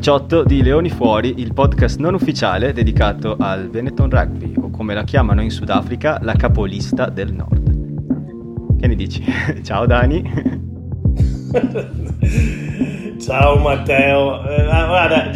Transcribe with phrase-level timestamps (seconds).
[0.00, 4.94] Puntata 18 di Leoni Fuori, il podcast non ufficiale dedicato al Benetton Rugby, o come
[4.94, 8.78] la chiamano in Sudafrica, la capolista del nord.
[8.80, 9.22] Che ne dici?
[9.62, 10.22] Ciao Dani.
[13.20, 14.42] Ciao Matteo.
[14.48, 15.30] Eh, guarda,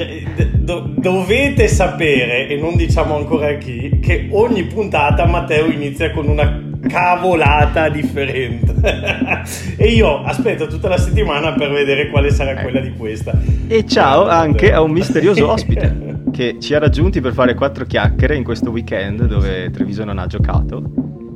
[0.55, 6.64] do- dovete sapere, e non diciamo ancora chi, che ogni puntata Matteo inizia con una
[6.89, 8.75] cavolata differente.
[9.77, 13.33] e io aspetto tutta la settimana per vedere quale sarà quella di questa.
[13.67, 18.37] E ciao anche a un misterioso ospite che ci ha raggiunti per fare quattro chiacchiere
[18.37, 20.83] in questo weekend dove Treviso non ha giocato.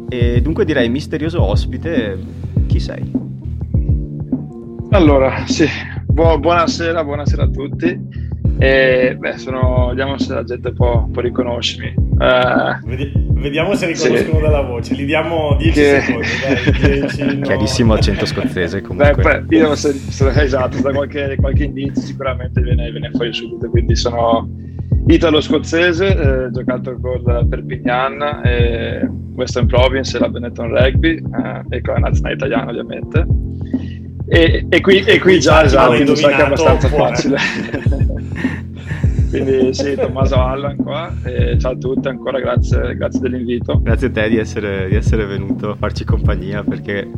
[0.09, 2.19] E dunque direi misterioso ospite,
[2.67, 3.27] chi sei?
[4.91, 5.67] Allora, sì,
[6.06, 7.97] Bu- buonasera, buonasera a tutti.
[8.61, 11.95] E beh, sono, vediamo se la gente può, può riconoscermi.
[11.97, 14.42] Uh, vediamo se riconoscono sì.
[14.42, 14.95] dalla voce.
[14.95, 16.01] Gli diamo 10 che...
[16.01, 16.27] secondi.
[16.42, 17.47] Dai, 10, no.
[17.47, 18.83] Chiarissimo accento scozzese.
[18.83, 19.23] Comunque.
[19.23, 23.70] Beh, beh, io se, se, esatto, da qualche, qualche indizio sicuramente viene, viene, fuori subito.
[23.70, 24.48] Quindi sono
[25.06, 26.06] italo-scozzese,
[26.47, 32.01] eh, giocato con Perpignan, e Western Province e la Benetton Rugby eh, e con la
[32.01, 33.25] nazionale italiana ovviamente.
[34.31, 37.36] E, e, qui, e qui già esatto, mi sa che è abbastanza facile.
[39.29, 41.12] Quindi sì, Tommaso Allan qua,
[41.59, 43.79] ciao a tutti ancora, grazie, grazie dell'invito.
[43.83, 47.09] Grazie a te di essere, di essere venuto a farci compagnia perché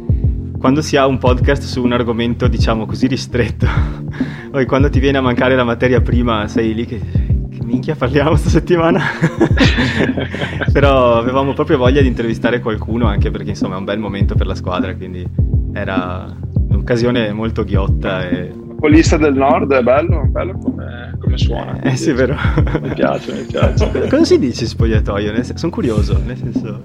[0.58, 3.66] quando si ha un podcast su un argomento diciamo così ristretto,
[4.50, 8.30] poi quando ti viene a mancare la materia prima sei lì che, che minchia parliamo
[8.30, 9.00] questa settimana.
[10.72, 14.46] Però avevamo proprio voglia di intervistare qualcuno anche perché insomma è un bel momento per
[14.46, 15.24] la squadra, quindi
[15.72, 16.26] era
[16.68, 18.50] un'occasione molto ghiotta e
[18.80, 21.80] Polista del Nord è bello, bello come, come suona.
[21.82, 22.34] Eh sì, vero.
[22.80, 23.90] mi piace, mi piace.
[24.08, 25.34] Cosa si dice spogliatoio?
[25.54, 26.82] Sono curioso, nel senso...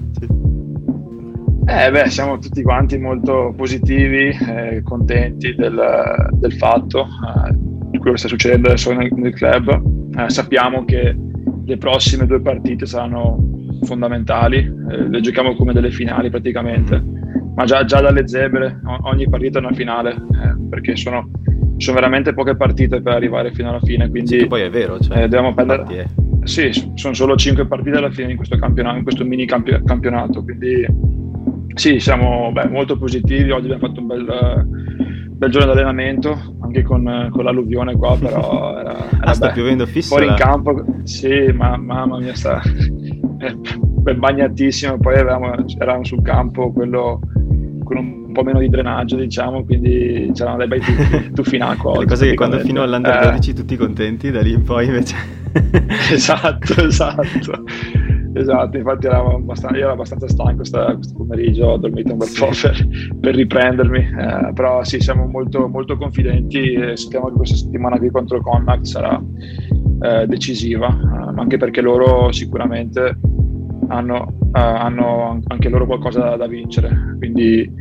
[1.67, 7.51] Eh beh, siamo tutti quanti molto positivi e contenti del, del fatto eh,
[7.89, 10.17] di quello che sta succedendo adesso nel, nel club.
[10.17, 11.15] Eh, sappiamo che
[11.65, 13.37] le prossime due partite saranno
[13.83, 17.01] fondamentali, eh, le giochiamo come delle finali praticamente,
[17.55, 21.29] ma già, già dalle zebre ogni partita è una finale, eh, perché sono
[21.77, 24.09] sono veramente poche partite per arrivare fino alla fine.
[24.09, 26.09] Quindi sì, poi è vero, cioè, eh, dobbiamo prendere.
[26.43, 30.43] Sì, sono solo 5 partite alla fine in questo, campionato, in questo mini campi- campionato.
[30.43, 30.85] Quindi
[31.73, 33.51] sì, siamo beh, molto positivi.
[33.51, 34.67] Oggi abbiamo fatto un bel,
[35.31, 39.85] bel giorno di allenamento, anche con, con, l'alluvione qua, però era, era ah, sta piovendo
[39.85, 40.15] fisso.
[40.15, 42.61] Fuori in campo, sì, ma mamma mia, sta
[44.15, 44.97] bagnatissimo.
[44.99, 47.19] Poi eravamo, eravamo sul campo, quello
[47.83, 51.97] con un po' meno di drenaggio, diciamo, quindi c'erano dei bei tuffi, tuffi in acqua.
[51.97, 53.53] Le cose che quando fino all'Under 12 eh.
[53.53, 55.15] tutti contenti, da lì in poi invece...
[56.11, 57.63] esatto, esatto.
[58.37, 62.27] Esatto, infatti ero abbastanza, io ero abbastanza stanco sta, questo pomeriggio, ho dormito un bel
[62.37, 67.55] po' per, per riprendermi, eh, però sì, siamo molto, molto confidenti e sappiamo che questa
[67.55, 69.23] settimana qui contro Connacht sarà
[70.01, 73.17] eh, decisiva, eh, anche perché loro sicuramente
[73.87, 77.71] hanno, eh, hanno anche loro qualcosa da vincere, quindi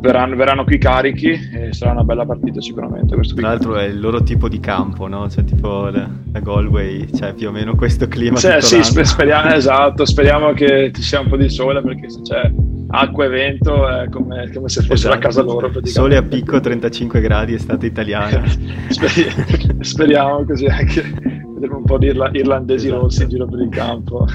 [0.00, 3.16] verranno, verranno, qui carichi e sarà una bella partita sicuramente.
[3.16, 5.28] Tra l'altro è il loro tipo di campo, no?
[5.28, 8.36] Cioè tipo la, la Galway, cioè più o meno questo clima.
[8.36, 12.20] Cioè, sì, sper- speriamo, esatto, speriamo che ci sia un po' di sole perché se
[12.22, 12.50] c'è
[12.92, 15.14] acqua e vento è come, come se fosse esatto.
[15.14, 15.70] la casa loro.
[15.84, 18.42] Sole a picco 35 gradi, estate italiana.
[18.88, 23.02] Speri- speriamo così anche vedremo un po' di irla- irlandesi esatto.
[23.02, 24.26] rossi in giro per il campo.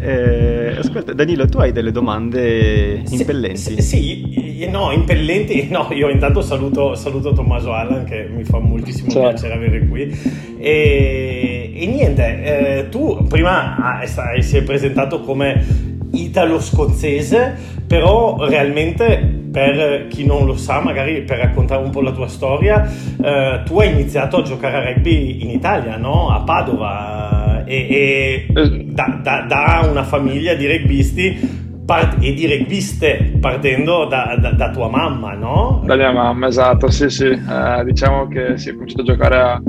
[0.00, 3.56] Eh, ascolta, Danilo, tu hai delle domande impellenti?
[3.56, 5.66] Sì, sì, no, impellenti.
[5.78, 9.28] No, io intanto saluto, saluto Tommaso Allan che mi fa moltissimo Ciao.
[9.28, 10.16] piacere avere qui.
[10.58, 15.64] E, e niente, eh, tu prima hai, si è presentato come
[16.12, 17.54] italo-scozzese,
[17.86, 22.88] però realmente per chi non lo sa, magari per raccontare un po' la tua storia,
[23.20, 26.30] eh, tu hai iniziato a giocare a rugby in Italia, no?
[26.30, 28.84] A Padova e, e eh.
[28.86, 31.38] da, da, da, una famiglia di rugbisti
[31.84, 35.82] part- e di rugbiste partendo da, da, tua mamma, no?
[35.84, 39.62] Da mia mamma, esatto, sì sì, eh, diciamo che si è cominciato a giocare a...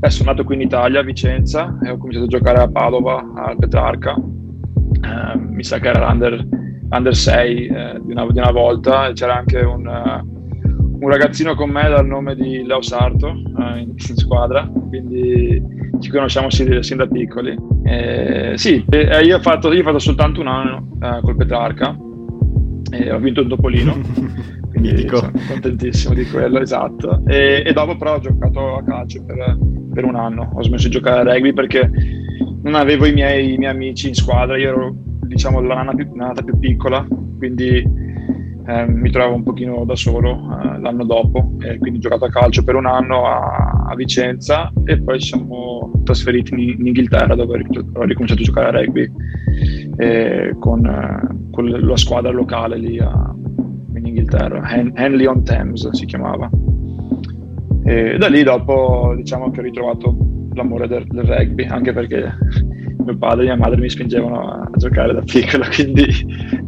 [0.00, 3.32] Eh, sono nato qui in Italia, a Vicenza, e ho cominciato a giocare a Padova,
[3.34, 4.14] al Petrarca.
[4.14, 6.46] Eh, mi sa che era l'under
[6.90, 10.37] under 6 eh, di, una, di, una, volta c'era anche un, uh,
[11.00, 15.62] un, ragazzino con me dal nome di Leo Sarto uh, in, in, squadra, quindi
[16.00, 17.56] ci conosciamo sin, sin da piccoli.
[17.84, 21.96] E, sì, e, io, ho fatto, io, ho fatto, soltanto un anno uh, col Petrarca
[22.90, 23.96] e ho vinto il Topolino.
[24.70, 27.22] quindi sono contentissimo di quello, esatto.
[27.26, 29.58] E, e, dopo però ho giocato a calcio per,
[29.92, 31.90] per, un anno, ho smesso di giocare a rugby perché
[32.62, 36.08] non avevo i miei, i miei amici in squadra, io ero diciamo la nana più,
[36.14, 37.06] nata più piccola,
[37.36, 37.82] quindi
[38.68, 42.28] eh, mi trovavo un pochino da solo eh, l'anno dopo e quindi ho giocato a
[42.28, 47.64] calcio per un anno a, a Vicenza e poi siamo trasferiti in, in Inghilterra dove
[47.94, 49.10] ho ricominciato a giocare a rugby
[49.96, 53.34] eh, con, eh, con, la squadra locale lì a,
[53.94, 56.50] in Inghilterra, Hen- Henley on Thames si chiamava.
[57.84, 60.14] E da lì dopo diciamo che ho ritrovato
[60.52, 62.34] l'amore del, del rugby, anche perché
[63.08, 66.04] mio padre e mia madre mi spingevano a, giocare da piccolo, quindi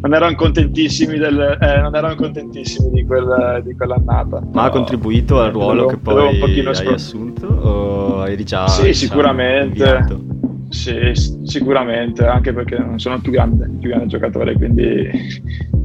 [0.00, 4.43] non erano contentissimi, del, eh, non erano contentissimi di, quel, di, quell'annata.
[4.52, 9.67] Ma ha contribuito al ruolo che poi hai assunto o eri già Sì, diciamo, sicuramente.
[9.67, 10.38] Inviato?
[10.70, 11.12] Sì,
[11.43, 15.11] sicuramente, anche perché non sono il più grande, il più grande giocatore, quindi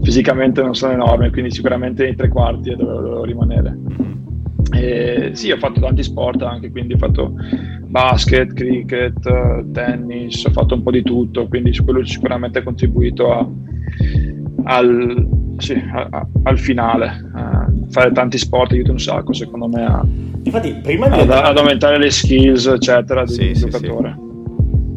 [0.04, 3.76] fisicamente non sono enorme, quindi sicuramente nei tre quarti è dove dovevo rimanere.
[3.76, 4.14] Mm-hmm.
[4.72, 7.34] E sì, ho fatto tanti sport anche, quindi ho fatto
[7.88, 13.48] basket, cricket, tennis, ho fatto un po' di tutto, quindi quello sicuramente ha contribuito a,
[14.66, 15.28] al,
[15.58, 17.32] sì, a, al, finale.
[17.34, 20.06] Uh, fare tanti sport aiuta un sacco, secondo me, a,
[20.44, 24.16] Infatti, prima di ad, ad, aumentare le skills, eccetera, di sì, sì, giocatore.
[24.16, 24.24] Sì.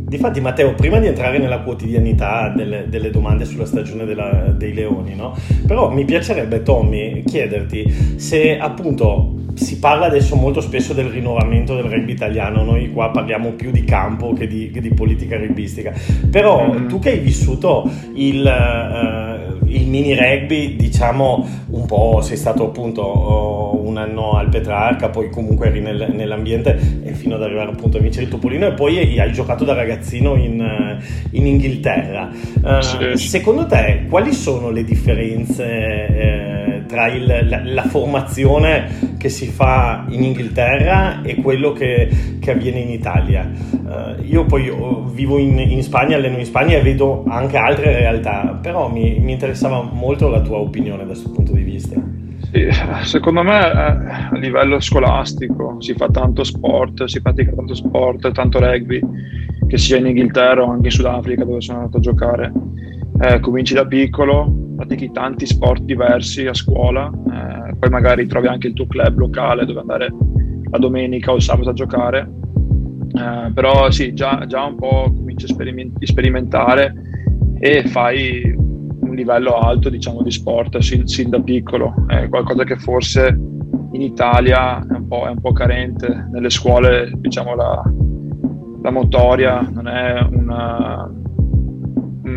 [0.08, 5.14] Difatti Matteo, prima di entrare nella quotidianità delle, delle domande sulla stagione della, dei leoni,
[5.14, 5.36] no?
[5.66, 11.84] però mi piacerebbe Tommy chiederti se appunto si parla adesso molto spesso del rinnovamento del
[11.84, 15.92] rugby italiano, noi qua parliamo più di campo che di, che di politica rugbistica,
[16.30, 16.88] però mm-hmm.
[16.88, 19.38] tu che hai vissuto il, uh,
[19.68, 25.68] il, mini rugby, diciamo un po', sei stato appunto un anno al Petrarca, poi comunque
[25.68, 29.32] eri nel, nell'ambiente e fino ad arrivare appunto a vincere il Topolino e poi hai
[29.32, 30.98] giocato da ragazzino in,
[31.30, 32.30] in Inghilterra.
[32.62, 33.28] Uh, sì.
[33.28, 36.47] Secondo te quali sono le differenze eh,
[36.88, 42.08] tra il, la, la formazione che si fa in Inghilterra e quello che,
[42.40, 43.49] che avviene in Italia.
[43.70, 47.96] Uh, io poi oh, vivo in, in, Spagna, alleno in Spagna e vedo anche altre
[47.96, 52.00] realtà, però mi, mi interessava molto la tua opinione da questo punto di vista.
[52.50, 52.67] Sì,
[53.02, 58.58] secondo me eh, a livello scolastico si fa tanto sport, si pratica tanto sport, tanto
[58.58, 59.00] rugby,
[59.67, 62.52] che sia in Inghilterra o anche in Sudafrica dove sono andato a giocare.
[63.20, 68.69] Eh, cominci da piccolo, pratichi tanti sport diversi a scuola, eh, poi magari trovi anche
[68.69, 70.14] il tuo club locale dove andare
[70.70, 72.30] la domenica o il sabato a giocare.
[73.12, 76.94] Eh, però sì, già, già, un po' cominci a speriment- sperimentare
[77.58, 82.76] e fai un livello alto diciamo, di sport sin, sin da piccolo, è qualcosa che
[82.76, 83.36] forse
[83.92, 87.82] in Italia è un po', è un po carente, nelle scuole diciamo, la,
[88.80, 91.10] la motoria non è una,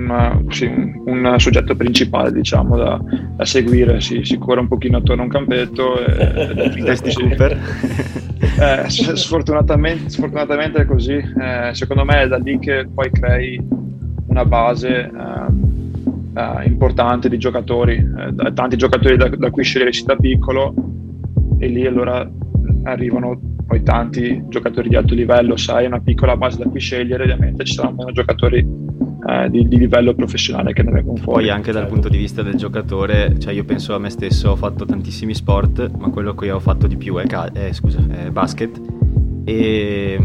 [0.09, 2.99] un, sì, un, un, soggetto principale diciamo, da,
[3.35, 5.93] da seguire, si, si, corre un pochino attorno a un campetto
[6.83, 7.57] Testi super.
[8.41, 13.63] Eh, sfortunatamente, sfortunatamente, è così, eh, secondo me è da lì che poi crei
[14.27, 20.05] una base eh, eh importante di giocatori, eh, tanti giocatori da, da cui scegliere sin
[20.07, 20.73] da piccolo
[21.59, 22.27] e lì allora
[22.83, 27.63] arrivano poi tanti giocatori di alto livello, sai, una piccola base da cui scegliere, ovviamente
[27.63, 28.80] ci saranno meno giocatori
[29.27, 31.43] eh, di, di, livello professionale che vengono fuori.
[31.43, 34.55] Poi anche dal punto di vista del giocatore, cioè io penso a me stesso, ho
[34.55, 38.29] fatto tantissimi sport, ma quello che ho fatto di più è, cal- eh, scusa, è
[38.29, 38.81] basket
[39.43, 40.19] e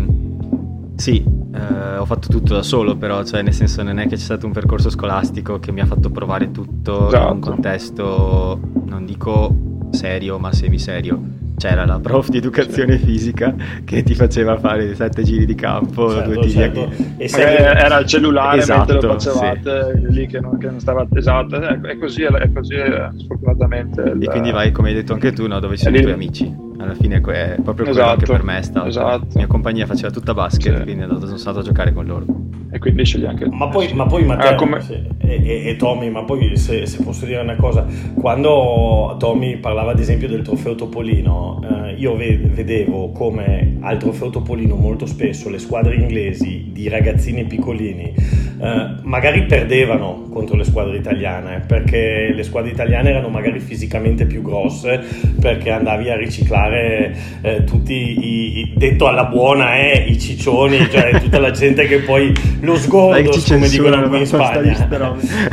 [0.97, 4.23] sì, eh, ho fatto tutto da solo, però cioè, nel senso non è che c'è
[4.23, 7.17] stato un percorso scolastico che mi ha fatto provare tutto esatto.
[7.17, 7.51] in un esatto.
[7.51, 9.55] contesto, non dico
[9.91, 15.47] serio, ma semiserio c'era la prof di educazione fisica che ti faceva fare sette giri
[15.47, 16.93] di campo, certo, due tiri certo.
[17.17, 17.43] e se...
[17.43, 20.13] era il cellulare esatto, mentre lo facevate sì.
[20.13, 22.77] lì che non, che non, stava esatto è così, è così
[23.17, 24.29] sfortunatamente e il...
[24.29, 27.17] quindi vai come hai detto anche tu no, dove sono i tuoi amici alla fine
[27.17, 29.27] è proprio quello esatto, che per me è stato esatto.
[29.35, 30.83] mia compagnia faceva tutta basket sì.
[30.83, 32.25] quindi sono stato a giocare con loro
[32.71, 34.81] e quindi scegli anche ma poi, ma poi Matteo ah, come...
[34.81, 39.93] sì, e, e, Tommy ma poi se, se, posso dire una cosa quando Tommy parlava
[39.93, 45.49] ad esempio del trofeo Topolino eh, io ve, vedevo come al trofeo Topolino molto spesso
[45.49, 48.13] le squadre inglesi di ragazzini piccolini
[48.59, 54.43] eh, magari perdevano contro le squadre italiane perché le squadre italiane erano magari fisicamente più
[54.43, 55.03] grosse
[55.41, 61.21] perché andavi a riciclare eh, tutti i, i, detto alla buona eh, i ciccioni cioè
[61.21, 64.89] tutta la gente che poi lo sgordo come dicono qui in Spagna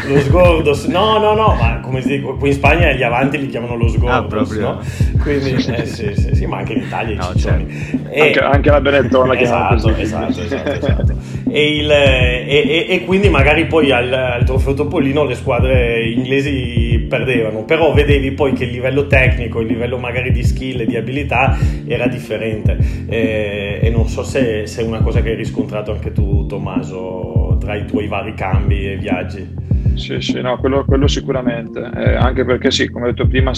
[0.07, 3.48] lo sgordo no no no ma come si dice qui in Spagna gli avanti li
[3.48, 4.81] chiamano lo sgordo ah, no?
[5.22, 8.10] quindi eh, sì, sì, sì, ma anche in Italia i no, ciccioni certo.
[8.10, 11.15] e, anche, anche, la Benettona esatto, così, esatto, esatto, esatto.
[11.50, 17.02] E, il, e, e, e, quindi magari poi al, al trofeo Topolino le squadre inglesi
[17.13, 20.96] perdevano però vedevi poi che il livello tecnico il livello magari di skill e di
[20.96, 21.55] abilità
[21.86, 22.77] era differente.
[23.08, 27.58] E, e non so se, se è una cosa che hai riscontrato anche tu Tommaso
[27.60, 29.62] tra i tuoi vari cambi e viaggi.
[29.96, 33.51] Sì, sì, no, quello, quello sicuramente, eh, anche perché sì, come ho detto prima,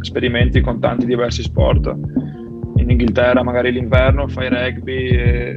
[0.00, 1.94] sperimenti con tanti diversi sport.
[2.76, 5.54] in Inghilterra magari l'inverno fai rugby e,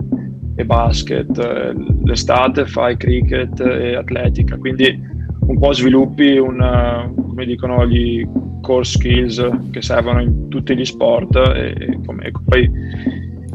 [0.55, 5.13] e basket, eh, l'estate fai cricket e atletica, quindi
[5.47, 8.25] un po' sviluppi un, come dicono gli
[8.61, 12.71] core skills che servono in tutti gli sport e, e, come, e poi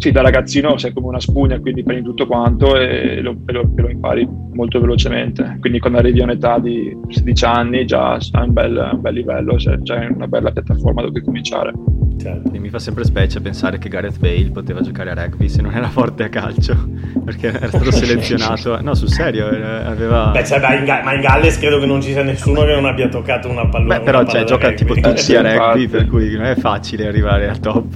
[0.01, 3.71] sì, da ragazzino sei come una spugna, quindi prendi tutto quanto e lo, e lo,
[3.77, 5.59] e lo impari molto velocemente.
[5.61, 9.57] Quindi quando arrivi a un'età di 16 anni già hai un bel, un bel livello,
[9.57, 11.73] c'è, c'è una bella piattaforma da cui cominciare.
[12.19, 12.51] Certo.
[12.51, 15.89] Mi fa sempre specie pensare che Gareth Bale poteva giocare a rugby se non era
[15.89, 16.77] forte a calcio,
[17.23, 18.81] perché era stato selezionato.
[18.81, 20.31] No, sul serio, aveva.
[20.31, 22.87] Beh, cioè, ma, in, ma, in, Galles credo che non ci sia nessuno che non
[22.87, 23.99] abbia toccato una pallone.
[23.99, 24.77] Beh, però cioè, gioca rugby.
[24.77, 27.87] tipo tutti a rugby, per cui non è facile arrivare al top.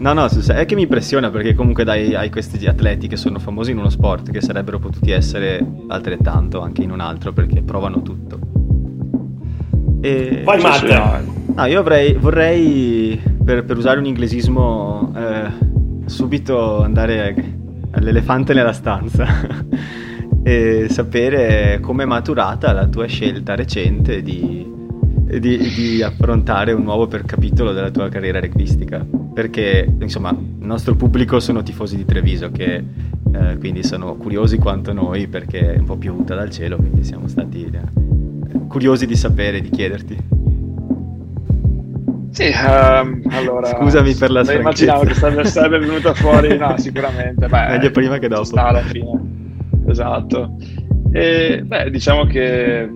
[0.00, 3.72] No, no, è che mi impressiona perché comunque dai, hai questi atleti che sono famosi
[3.72, 8.38] in uno sport che sarebbero potuti essere altrettanto anche in un altro perché provano tutto.
[10.00, 10.40] E...
[10.42, 11.22] Vai Matt!
[11.54, 15.50] No, io avrei, vorrei, per, per, usare un inglesismo, eh,
[16.06, 17.34] subito andare
[17.90, 19.26] all'elefante nella stanza
[20.42, 24.69] e sapere come è maturata la tua scelta recente di
[25.38, 30.96] di, di, affrontare un nuovo per capitolo della tua carriera rugbistica perché insomma il nostro
[30.96, 32.82] pubblico sono tifosi di Treviso che
[33.32, 37.28] eh, quindi sono curiosi quanto noi perché è un po' piovuta dal cielo quindi siamo
[37.28, 40.16] stati eh, curiosi di sapere di chiederti.
[42.32, 47.68] Sì, um, allora scusami per la franchezza immaginavo che sarebbe venuta fuori no sicuramente Beh,
[47.68, 48.44] meglio prima che dopo.
[48.44, 49.20] sta alla fine.
[49.88, 50.56] Esatto.
[51.12, 52.88] E beh diciamo che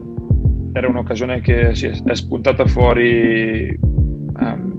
[0.74, 4.72] era un'occasione che si è spuntata fuori um,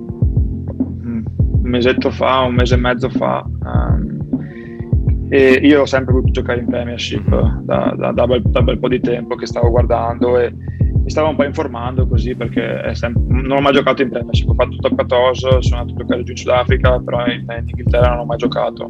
[1.01, 1.23] un
[1.61, 3.45] mesetto fa, un mese e mezzo fa.
[3.63, 7.29] Um, e io ho sempre voluto giocare in Premiership
[7.61, 11.29] da, da, da, bel, da bel po' di tempo che stavo guardando e mi stavo
[11.29, 14.95] un po' informando così perché sempre, non ho mai giocato in Premiership, ho fatto top
[14.95, 18.37] 14, sono andato a giocare giù in Sudafrica, però in, in Inghilterra non ho mai
[18.37, 18.89] giocato.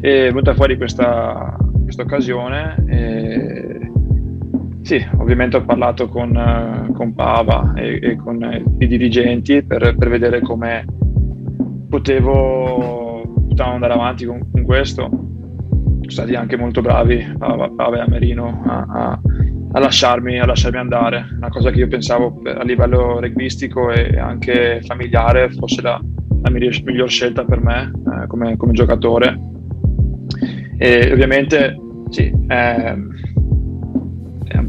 [0.00, 3.85] E è venuta fuori questa, questa occasione
[4.86, 9.96] sì, ovviamente ho parlato con, uh, con Pava e, e, con uh, i dirigenti per,
[9.96, 10.84] per vedere come
[11.88, 15.02] potevo potevamo andare avanti con, con, questo.
[15.02, 19.20] Sono stati anche molto bravi, Pava, Pava e Amerino, a, a,
[19.72, 21.30] a, lasciarmi, a, lasciarmi, andare.
[21.36, 26.00] Una cosa che io pensavo a livello rugbistico e anche familiare fosse la,
[26.42, 27.90] la miglior, scelta per me
[28.22, 29.36] eh, come, come, giocatore.
[30.78, 31.76] E ovviamente
[32.10, 32.96] sì, eh,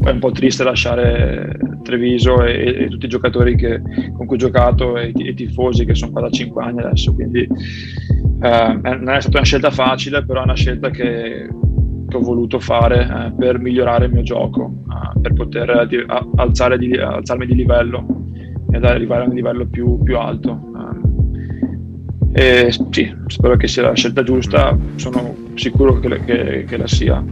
[0.02, 3.80] è un, po' triste lasciare Treviso e, e tutti i giocatori che,
[4.12, 7.40] con cui ho giocato e, i tifosi che sono qua da 5 anni adesso, quindi
[7.40, 11.48] eh, non è stata una scelta facile, però è una scelta che,
[12.08, 16.04] che ho voluto fare eh, per migliorare il mio gioco, eh, per poter di,
[16.36, 18.06] alzare di, alzarmi di livello
[18.70, 20.72] e arrivare a un livello più, più alto.
[22.32, 22.66] Eh.
[22.66, 27.24] E sì, spero che sia la scelta giusta, sono sicuro che, che, che la sia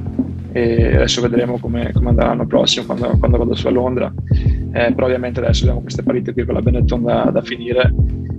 [0.56, 4.10] e adesso vedremo come, come andrà l'anno prossimo quando, quando, vado su a Londra.
[4.72, 7.92] Eh, però ovviamente adesso abbiamo queste partite qui con la Benetton da, da finire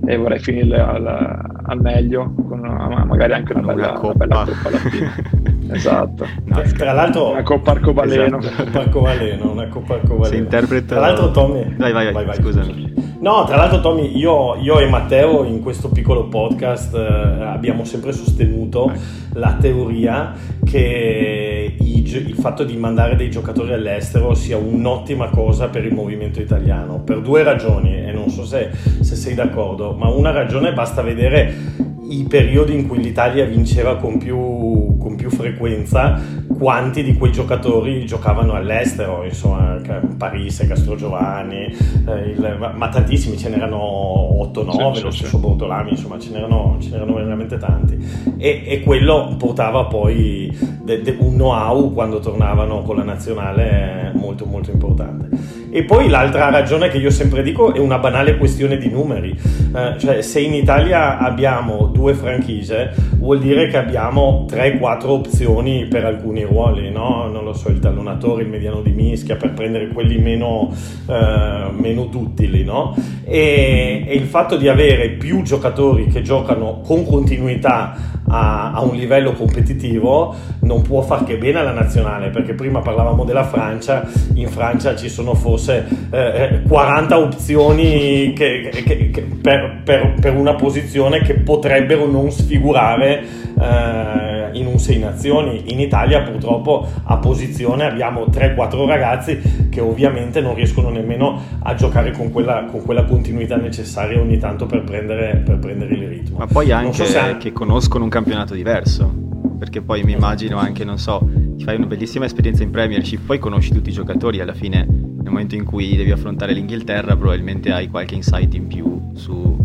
[0.03, 4.35] e vorrei finirle al, al meglio con una, magari anche una, bella, una, una bella
[4.35, 5.55] coppa alla fine.
[5.71, 6.25] esatto.
[6.45, 8.39] No, tra l'altro una coppa arcobaleno.
[8.39, 8.61] Esatto.
[8.61, 10.35] Una coppa arcobaleno, una coppa arcobaleno.
[10.35, 13.07] Si interpreta Tra l'altro Tommy Vai vai, vai, vai scusami.
[13.19, 18.11] No, tra l'altro Tommy, io, io, e Matteo in questo piccolo podcast eh, abbiamo sempre
[18.11, 18.91] sostenuto
[19.33, 20.33] la teoria
[20.63, 26.39] che i, il fatto di mandare dei giocatori all'estero sia un'ottima cosa per il movimento
[26.39, 28.69] italiano, per due ragioni, e non so se,
[28.99, 34.17] se sei d'accordo, ma una ragione basta vedere i periodi in cui l'Italia vinceva con
[34.17, 36.19] più, con più, frequenza,
[36.57, 39.79] quanti di quei giocatori giocavano all'estero, insomma,
[40.17, 41.65] Parisse, Castrogiovanni,
[42.07, 45.37] eh, il, ma tantissimi, ce n'erano 8-9, sì, lo stesso sì.
[45.37, 47.97] Bortolami, insomma, ce n'erano, ce n'erano, veramente tanti.
[48.37, 54.45] E, e quello portava poi de, de, un know-how quando tornavano con la nazionale molto
[54.45, 55.56] molto importante.
[55.77, 59.93] E poi l'altra ragione che io sempre dico è una banale questione di numeri, eh,
[59.99, 66.41] cioè se in Italia abbiamo due franchise vuol dire che abbiamo 3-4 opzioni per alcuni
[66.41, 67.29] ruoli, no?
[67.31, 70.73] Non lo so, il tallonatore, il mediano di mischia, per prendere quelli meno,
[71.07, 72.95] eh, meno duttili, no?
[73.23, 78.95] E, e, il fatto di avere più giocatori che giocano con continuità a, a un
[78.95, 84.47] livello competitivo non può far che bene alla nazionale, perché prima parlavamo della Francia, in
[84.47, 90.55] Francia ci sono forse eh, 40 eh, opzioni che, che, che per, per, per una
[90.55, 93.23] posizione che potrebbero non sfigurare
[93.59, 95.71] eh, in un Sei Nazioni.
[95.71, 99.39] In Italia purtroppo a posizione abbiamo 3-4 ragazzi
[99.69, 104.65] che ovviamente non riescono nemmeno a giocare con quella, con quella continuità necessaria ogni tanto
[104.65, 106.37] per prendere, per prendere il ritmo.
[106.37, 107.37] Ma poi anche so se...
[107.37, 109.11] che conoscono un campionato diverso,
[109.57, 113.39] perché poi mi immagino anche, non so, ti fai una bellissima esperienza in Premiership, poi
[113.39, 117.89] conosci tutti i giocatori alla fine nel momento in cui devi affrontare l'Inghilterra probabilmente hai
[117.89, 119.57] qualche insight in più su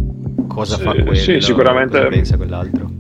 [0.49, 2.91] cosa sì, fa quello, sì, sicuramente, cosa pensa quell'altro.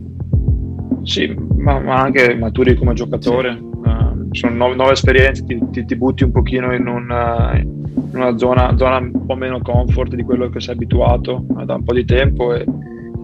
[1.03, 3.50] Sì, ma, ma anche maturi come giocatore.
[3.50, 8.11] Uh, sono nuove, nuove esperienze, ti, ti, ti, butti un pochino in, un, uh, in
[8.12, 11.85] una zona, zona, un po' meno comfort di quello che sei abituato uh, da un
[11.85, 12.64] po' di tempo e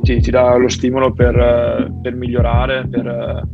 [0.02, 3.46] ti, ti dà lo stimolo per, eh, per migliorare, per,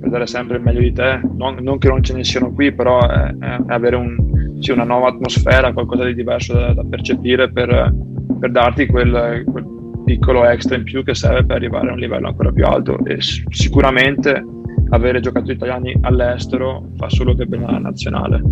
[0.00, 1.20] per, dare sempre il meglio di te.
[1.36, 4.84] Non, non, che non ce ne siano qui, però è, è avere un, sì, una
[4.84, 7.92] nuova atmosfera, qualcosa di diverso da, da percepire per,
[8.38, 9.64] per darti quel, quel
[10.10, 13.18] piccolo extra in più che serve per arrivare a un livello ancora più alto e
[13.20, 14.44] sicuramente
[14.92, 18.42] avere giocatori italiani all'estero fa solo che bene alla nazionale.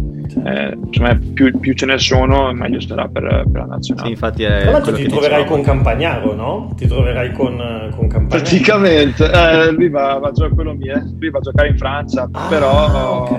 [0.44, 4.06] Eh, insomma, più, più, ce ne sono, meglio sarà per, per la nazionale.
[4.06, 5.56] Sì, infatti è Tra l'altro ti troverai diciamo.
[5.56, 6.72] con Campagnaro, no?
[6.76, 7.56] Ti troverai con,
[7.96, 8.26] con Campagnaro.
[8.28, 13.22] Praticamente, eh, lui, va, va, a lui va a giocare in Francia, ah, però...
[13.22, 13.37] Okay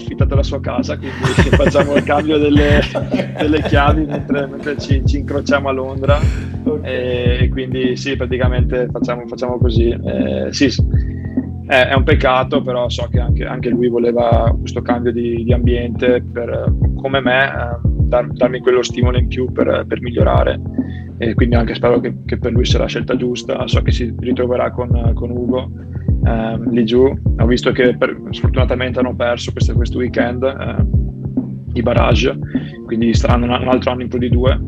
[0.00, 1.16] affittato la sua casa, quindi
[1.56, 2.80] facciamo il cambio delle,
[3.38, 6.18] delle chiavi mentre, mentre ci, ci, incrociamo a Londra.
[6.62, 7.42] Okay.
[7.42, 9.88] e, quindi sì, praticamente facciamo, facciamo così.
[9.88, 10.68] Eh, sì,
[11.66, 15.52] è, è, un peccato, però so che anche, anche lui voleva questo cambio di, di
[15.52, 20.60] ambiente per, come me, eh, dar, darmi quello stimolo in più per, per migliorare.
[21.18, 24.12] E quindi anche spero che, che, per lui sia la scelta giusta, so che si
[24.18, 25.70] ritroverà con, con Ugo
[26.24, 27.04] ehm, lì giù.
[27.38, 30.98] Ho visto che per, sfortunatamente hanno perso questo, questo weekend eh,
[31.72, 32.36] i barrage,
[32.86, 34.58] quindi saranno un, altro anno in Pro di due,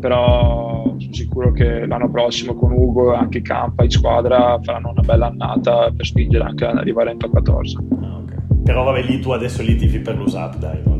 [0.00, 5.02] però sono sicuro che l'anno prossimo con Ugo e anche Campa in squadra faranno una
[5.02, 7.76] bella annata per spingere anche ad arrivare in top 14.
[8.00, 8.36] Ah, okay.
[8.64, 10.97] Però vabbè lì tu adesso li tifi per l'USAP, dai, non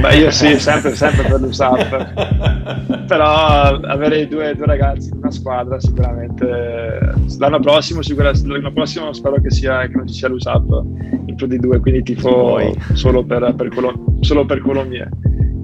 [0.00, 3.06] Beh, io sì, sempre, sempre per l'USAP.
[3.06, 9.40] Però avere due, due, ragazzi in una squadra sicuramente l'anno prossimo, sicuramente, l'anno prossimo spero
[9.40, 10.82] che, sia, che non ci sia l'USAP
[11.26, 12.58] in più di due, quindi tifo
[12.92, 15.08] solo per, per, quello, solo per mio.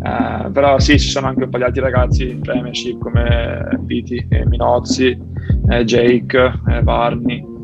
[0.03, 4.25] Uh, però sì, ci sono anche un po' di altri ragazzi in Premiership come Piti,
[4.47, 5.19] Minozzi,
[5.69, 7.55] eh, Jake, eh, Varni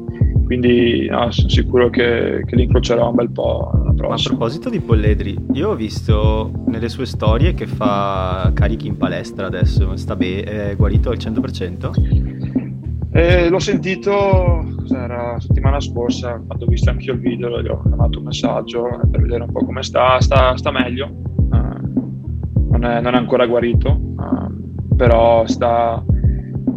[0.52, 3.70] quindi no, sono sicuro che, che li incrocerò un bel po'
[4.02, 4.34] l'anno prossimo.
[4.34, 9.46] a proposito di Polledri, io ho visto nelle sue storie che fa carichi in palestra
[9.46, 12.70] adesso, sta bene, è guarito al 100%?
[13.14, 17.82] Eh, l'ho sentito cos'era, settimana scorsa, quando ho visto anche io il video, gli ho
[17.84, 23.00] mandato un messaggio per vedere un po' come sta, sta, sta meglio, uh, non, è,
[23.02, 26.02] non, è, ancora guarito, uh, però sta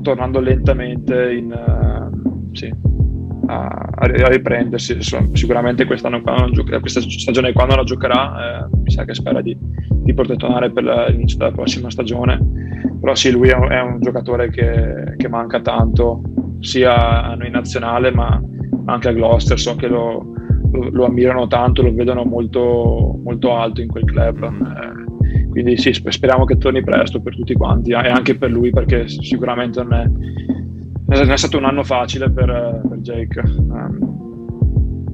[0.02, 1.52] tornando lentamente in...
[1.52, 2.74] Uh, sì,
[3.48, 4.98] a, a riprendersi.
[5.34, 9.58] Sicuramente quest'anno quando gioca, questa stagione quando la giocherà eh, mi sa che spera di,
[9.60, 12.40] di poter tornare per l'inizio della prossima stagione.
[13.00, 16.22] Però sì, lui è un, è un giocatore che, che, manca tanto
[16.60, 18.42] sia a noi nazionale ma
[18.86, 19.60] anche a Gloucester.
[19.60, 20.34] So che lo,
[20.72, 24.44] lo, lo ammirano tanto, lo vedono molto, molto alto in quel club.
[24.44, 25.04] Eh,
[25.50, 29.82] quindi sì, speriamo che torni presto per tutti quanti e anche per lui perché sicuramente
[29.82, 30.06] non è
[31.08, 33.40] non è stato un anno facile per, per Jake.
[33.40, 34.26] Um,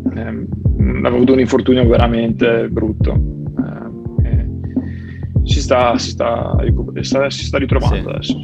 [0.03, 3.11] um, ha avuto un infortunio veramente brutto.
[3.11, 4.71] Um,
[5.43, 6.55] si, sta, si, sta,
[7.29, 8.35] si, sta, ritrovando sì.
[8.35, 8.39] adesso.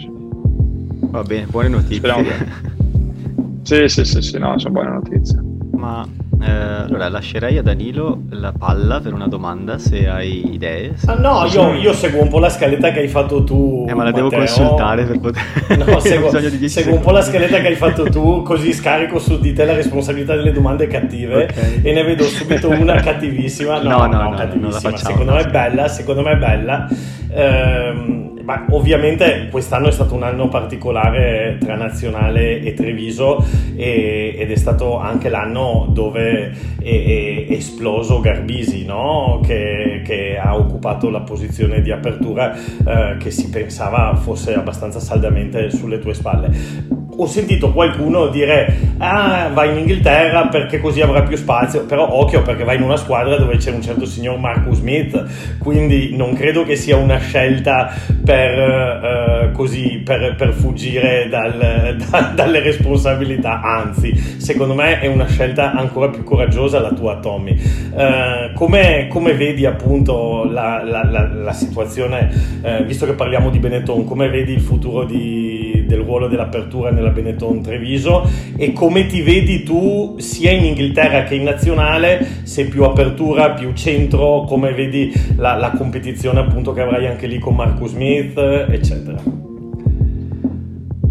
[1.12, 1.98] Va bene, buone notizie.
[1.98, 2.28] Speriamo
[3.64, 5.42] sì, sì, sì, sì, no, sono buone notizie.
[5.72, 6.06] Ma
[6.48, 10.94] eh, allora lascerei a Danilo la palla per una domanda se hai idee.
[10.96, 13.86] Se ah, no, io, io, seguo un po' la scaletta che hai fatto tu.
[13.88, 14.30] Eh, ma la Matteo.
[14.30, 15.44] devo consultare per poter.
[15.88, 16.32] No, seguo,
[16.68, 19.74] seguo un po' la scaletta che hai fatto tu, così scarico su di te la
[19.74, 21.82] responsabilità delle domande cattive okay.
[21.82, 23.82] e ne vedo subito una cattivissima.
[23.82, 24.96] No, no, no, no, no cattivissima.
[24.96, 26.88] secondo me è bella, secondo me è bella.
[27.32, 33.44] Ehm, ma ovviamente quest'anno è stato un anno particolare tra Nazionale e Treviso
[33.76, 39.42] e, ed è stato anche l'anno dove è, è esploso Garbisi, no?
[39.44, 45.70] che, che, ha occupato la posizione di apertura eh, che si pensava fosse abbastanza saldamente
[45.70, 51.36] sulle tue spalle ho sentito qualcuno dire ah vai in Inghilterra perché così avrà più
[51.36, 51.86] spazio.
[51.86, 55.26] Però occhio perché vai in una squadra dove c'è un certo signor Marcus Smith
[55.60, 62.32] quindi non credo che sia una scelta per, uh, così, per, per fuggire dal, da,
[62.36, 63.62] dalle responsabilità.
[63.62, 67.60] Anzi secondo me è una scelta ancora più coraggiosa la tua Tommy.
[67.92, 72.30] Uh, come, vedi appunto la, la, la, la situazione
[72.62, 77.10] uh, visto che parliamo di Benetton come vedi il futuro di del ruolo dell'apertura nella
[77.10, 82.84] Benetton Treviso e come ti vedi tu sia in Inghilterra che in nazionale, se più
[82.84, 87.92] apertura, più centro, come vedi la, la competizione appunto che avrai anche lì con Marcus
[87.92, 89.46] Smith, eccetera.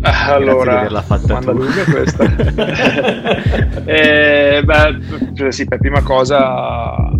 [0.03, 0.87] Allora,
[1.21, 2.25] domanda lunga questa.
[3.85, 7.11] eh, beh, sì, per prima cosa,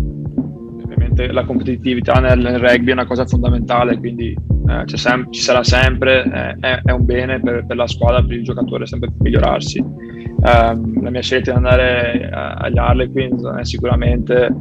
[1.17, 4.35] ovviamente la competitività nel, rugby è una cosa fondamentale, quindi
[4.67, 8.37] eh, sem- ci sarà sempre, eh, è, è, un bene per, per, la squadra, per
[8.37, 9.79] il giocatore sempre per migliorarsi.
[9.79, 14.53] Um, la mia scelta di andare agli Harlequins è sicuramente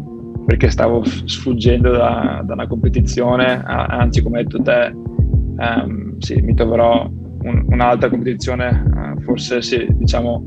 [0.46, 6.54] perché stavo sfuggendo da, da una competizione, anzi come hai detto te, um, sì, mi
[6.54, 7.06] troverò
[7.42, 8.84] un, un'altra competizione,
[9.16, 10.44] uh, forse sì, diciamo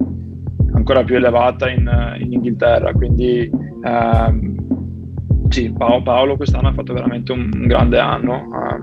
[0.74, 4.59] ancora più elevata in, in Inghilterra, quindi um,
[5.50, 8.80] sì, Paolo, Paolo, quest'anno ha fatto veramente un, un grande anno, ha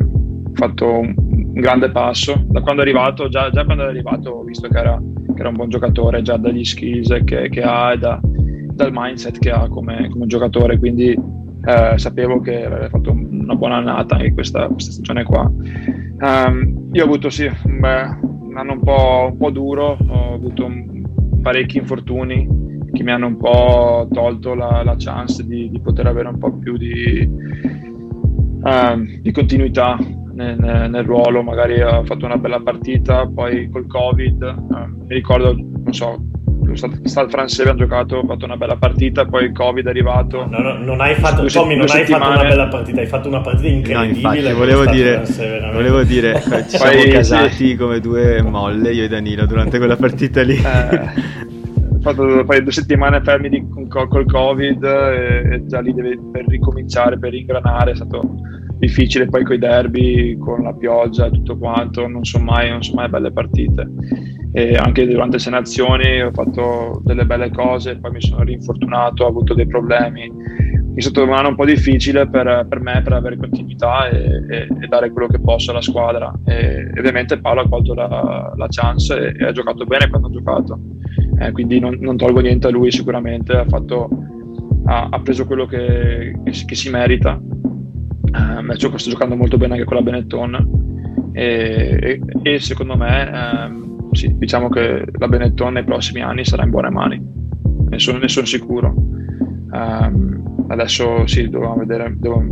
[0.53, 4.43] fatto un, un, grande passo, da quando è arrivato, già, già quando è arrivato ho
[4.43, 5.01] visto che era,
[5.35, 9.39] che era, un buon giocatore, già dagli skills che, che ha e da, dal mindset
[9.39, 11.17] che ha come, come giocatore, quindi
[11.65, 15.51] eh, sapevo che avrebbe fatto una buona annata in questa, questa stagione qua.
[16.19, 20.69] Um, io ho avuto sì, beh, un anno un po', un po', duro, ho avuto
[21.43, 22.66] parecchi infortuni
[22.97, 26.53] che mi hanno un po' tolto la, la chance di, di, poter avere un po'
[26.53, 27.29] più di,
[28.63, 29.99] um, di continuità
[30.33, 35.55] nel, nel, ruolo, magari ho fatto una bella partita, poi col Covid, um, mi ricordo,
[35.55, 36.21] non so,
[36.75, 40.47] stato France abbiamo giocato, ho fatto una bella partita, poi il Covid è arrivato.
[40.47, 43.29] No, no, non hai fatto, due, Tommy, non hai fatto una bella partita, hai fatto
[43.29, 44.29] una partita incredibile.
[44.29, 45.23] No, infatti, volevo dire,
[45.73, 47.77] volevo dire, ci siamo casati sì.
[47.77, 50.57] come due molle io e Danilo durante quella partita lì.
[50.57, 51.45] Eh,
[52.07, 56.47] fatto poi due settimane fermi di, con, col Covid e, e già lì deve, per
[56.47, 58.21] ricominciare, per ingranare, è stato
[58.79, 62.81] difficile poi con i derby, con la pioggia e tutto quanto, non sono mai, non
[62.95, 63.89] mai belle partite.
[64.53, 69.29] E anche durante le nazioni ho fatto delle belle cose, poi mi sono rinfortunato, ho
[69.29, 70.31] avuto dei problemi.
[70.97, 75.11] È stato un po' difficile per, per me per avere continuità e, e, e, dare
[75.11, 76.33] quello che posso alla squadra.
[76.47, 80.81] E, ovviamente Paolo ha colto la, la chance e, ha giocato bene quando ha giocato.
[81.39, 84.09] Eh, quindi non, non, tolgo niente a lui sicuramente, ha, fatto,
[84.87, 87.39] ha, ha preso quello che, che, che si merita
[88.37, 90.85] eh, sto giocando molto bene anche con la Benetton
[91.33, 96.71] e, e secondo me ehm, sì, diciamo che la Benetton nei prossimi anni sarà in
[96.71, 97.23] buone mani,
[97.89, 98.95] ne sono, ne sono sicuro.
[99.71, 102.45] Um, adesso sì, dobbiamo vedere devo,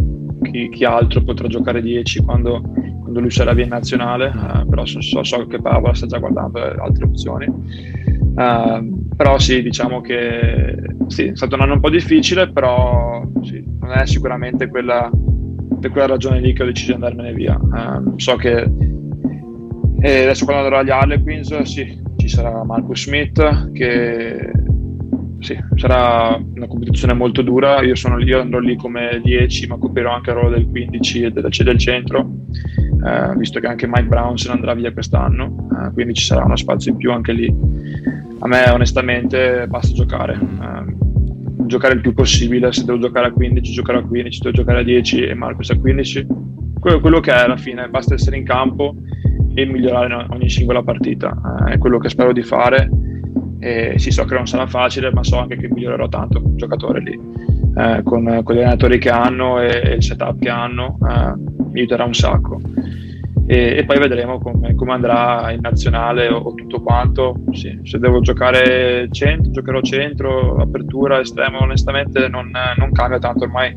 [0.42, 4.84] chi, chi, altro potrà giocare 10 quando, quando, lui sarà via in nazionale, uh, però
[4.84, 7.46] so, so, so, che Paola sta già guardando altre opzioni.
[7.46, 13.62] Uh, però sì, diciamo che sì, è stato un anno un po' difficile, però sì,
[13.80, 15.10] non è sicuramente quella
[15.84, 17.58] per quella ragione lì che ho deciso di andarmene via.
[17.60, 18.66] Um, so che
[20.00, 24.50] eh, adesso quando andrò agli Harlequins sì, ci sarà Marcus Smith che
[25.40, 27.82] sì, sarà una competizione molto dura.
[27.82, 31.30] Io, sono, io andrò lì come 10, ma coprirò anche il ruolo del 15 e
[31.30, 32.30] del, del centro,
[33.04, 36.44] eh, visto che anche Mike Brown se ne andrà via quest'anno, eh, quindi ci sarà
[36.44, 37.54] uno spazio in più anche lì.
[38.38, 40.34] A me onestamente basta giocare.
[40.34, 41.02] Eh,
[41.66, 44.80] giocare il più possibile, se devo giocare a 15 giocherò a 15, se devo giocare
[44.80, 46.26] a 10 e Marcus a 15,
[46.78, 48.94] quello, quello che è alla fine, basta essere in campo
[49.54, 52.88] e migliorare ogni singola partita, eh, è quello che spero di fare
[53.58, 57.00] e sì so che non sarà facile ma so anche che migliorerò tanto come giocatore
[57.00, 57.18] lì,
[57.76, 61.32] eh, con, con, gli allenatori che hanno e, e il setup che hanno, eh,
[61.70, 62.60] mi aiuterà un sacco
[63.46, 67.40] e, e poi vedremo come, come, andrà in nazionale o, o tutto quanto.
[67.52, 73.76] Sì, se devo giocare centro, giocherò centro, apertura, estremo, onestamente non, non cambia tanto ormai.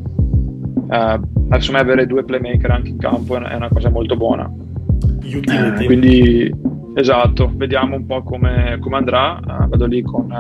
[0.87, 4.45] Uh, adesso me avere due playmaker anche in campo è una cosa molto buona.
[4.45, 6.49] Uh, quindi
[6.99, 9.39] esatto, vediamo un po' come, come andrà.
[9.41, 10.31] Uh, vado lì con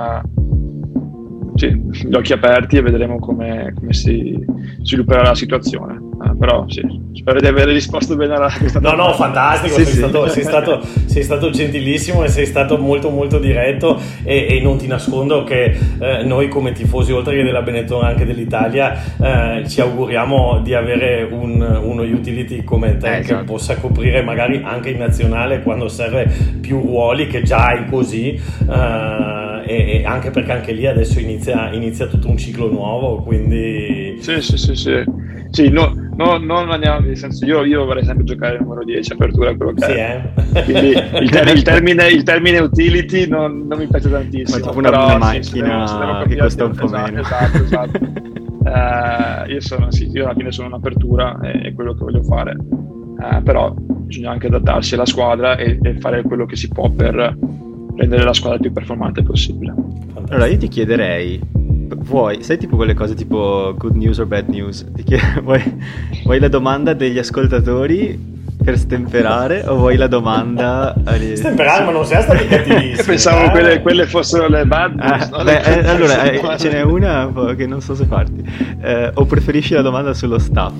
[1.55, 4.37] sì, gli occhi aperti e vedremo come, come si
[4.81, 6.06] svilupperà la situazione.
[6.19, 6.81] Eh, però sì,
[7.13, 9.03] spero di aver risposto bene alla questa domanda.
[9.03, 9.97] No, no, fantastico, sì, sei, sì.
[9.97, 14.77] Stato, sei, stato, sei, Stato, gentilissimo e sei stato molto molto diretto e, e non
[14.77, 19.79] ti nascondo che eh, noi come tifosi, oltre che della Benetton anche dell'Italia, eh, ci
[19.81, 23.43] auguriamo di avere un, uno utility come te eh, che esatto.
[23.43, 26.27] possa coprire magari anche in nazionale quando serve
[26.59, 31.71] più ruoli che già hai così eh, e, e, anche perché anche lì adesso inizia,
[31.73, 34.17] inizia tutto un ciclo nuovo, quindi...
[34.21, 35.03] Sì, sì, sì, sì.
[35.51, 39.13] sì no, no, non andiamo, nel senso, io, io, vorrei sempre giocare il numero 10,
[39.13, 40.31] apertura, quello che sì, è.
[40.53, 40.63] Eh?
[40.63, 44.57] Quindi il, ter- il, termine, il, termine, utility non, non mi piace tantissimo.
[44.57, 47.21] Ma tipo una, però, una macchina sì, devo, che costa un po' esatto, meno.
[47.21, 47.99] Esatto, esatto.
[48.03, 52.55] uh, io, sono, sì, io alla fine sono un'apertura e è quello che voglio fare.
[52.57, 57.15] Uh, però bisogna anche adattarsi alla squadra e, e fare quello che si può per
[57.95, 59.73] rendere la squadra il più performante possibile.
[60.29, 61.39] Allora io ti chiederei,
[61.95, 64.85] vuoi, sai tipo quelle cose tipo good news or bad news?
[64.93, 65.61] Ti chied- vuoi,
[66.23, 71.35] vuoi la domanda degli ascoltatori per stemperare o vuoi la domanda agli...
[71.37, 73.49] stemperare ma non siamo stati cattivissimi pensavo eh?
[73.51, 77.65] quelle, quelle, fossero le bad news ah, beh, eh, allora eh, ce n'è una che
[77.67, 78.43] non so se farti
[78.81, 80.73] eh, o preferisci la domanda sullo staff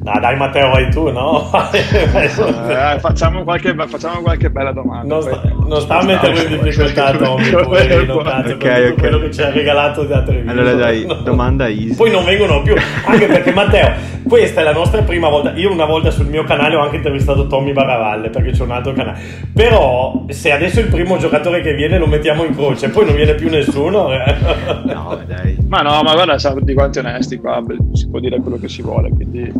[0.00, 1.50] No, dai Matteo, vai tu, no?
[1.72, 5.14] eh, facciamo, qualche, facciamo, qualche, bella domanda.
[5.14, 8.94] Non sta, non sta a mettere in difficoltà Tommy, poverino, cazzo, okay, okay.
[8.94, 10.50] quello che ci ha regalato da Treviso.
[10.50, 11.14] Allora dai, no.
[11.14, 11.96] domanda easy.
[11.96, 12.74] Poi non vengono più,
[13.06, 13.92] anche perché Matteo,
[14.26, 15.52] questa è la nostra prima volta.
[15.54, 18.92] Io una volta sul mio canale ho anche intervistato Tommy Baravalle, perché c'è un altro
[18.92, 19.18] canale.
[19.52, 23.34] Però se adesso il primo giocatore che viene lo mettiamo in croce, poi non viene
[23.34, 24.12] più nessuno.
[24.12, 24.36] Eh.
[24.84, 25.56] no, dai.
[25.66, 27.60] Ma no, ma guarda, siamo tutti quanti onesti qua,
[27.92, 29.52] si può dire quello che si vuole, quindi...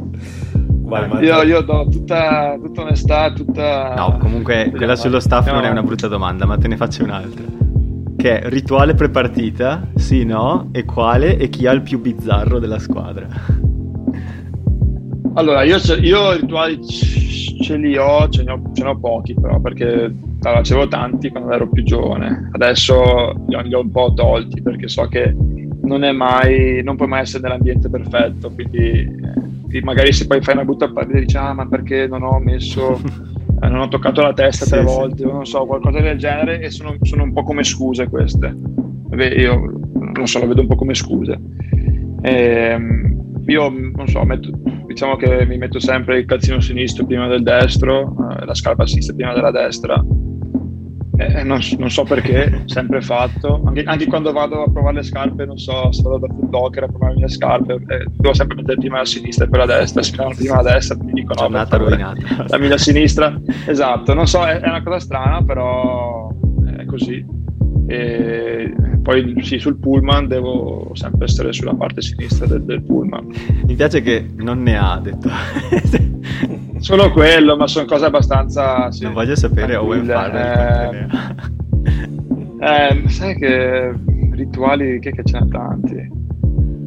[0.88, 3.94] Vai, io, io, do tutta, tutta, onestà, tutta...
[3.94, 5.54] No, comunque quella sullo staff no.
[5.54, 7.44] non è una brutta domanda, ma te ne faccio un'altra.
[8.16, 10.70] Che è rituale prepartita, sì, no?
[10.72, 11.36] E quale?
[11.36, 13.26] E chi ha il più bizzarro della squadra?
[15.34, 19.60] Allora, io, io rituali ce li ho, ce ne ho, ce ne ho pochi però,
[19.60, 22.48] perché allora, ce tanti quando ero più giovane.
[22.52, 25.34] Adesso li ho, li ho un po' tolti perché so che
[25.88, 29.16] non è mai, non puoi mai essere nell'ambiente perfetto, quindi
[29.82, 32.98] magari se poi fai una brutta partita dici ah ma perché non ho messo
[33.62, 34.84] eh, non ho toccato la testa sì, tre sì.
[34.84, 38.54] volte o non so qualcosa del genere e sono, sono un po' come scuse queste
[39.10, 41.38] io non so la vedo un po' come scuse
[42.22, 44.50] e, ehm, io non so metto,
[44.86, 49.14] diciamo che mi metto sempre il calzino sinistro prima del destro eh, la scarpa sinistra
[49.14, 50.02] prima della destra
[51.18, 53.60] eh, non, non, so perché, sempre fatto.
[53.64, 56.84] Anche, anche, quando vado a provare le scarpe, non so, se vado da food locker
[56.84, 60.02] a provare le scarpe, eh, devo sempre mettere prima la sinistra e poi la destra.
[60.02, 62.46] Se fanno prima la destra, mi dicono Giornata no, rovinata.
[62.46, 63.36] La sinistra.
[63.66, 66.30] esatto, non so, è, è, una cosa strana, però
[66.76, 67.26] è così.
[67.88, 73.26] E poi sì, sul pullman devo sempre essere sulla parte sinistra del, del pullman.
[73.66, 75.28] Mi piace che non ne ha detto.
[76.78, 78.90] Solo quello, ma sono cose abbastanza.
[78.90, 81.08] Sì, non voglio sapere o Owen Farrell.
[82.60, 83.94] Eh, eh, sai che
[84.32, 86.26] rituali che, che ce ne tanti.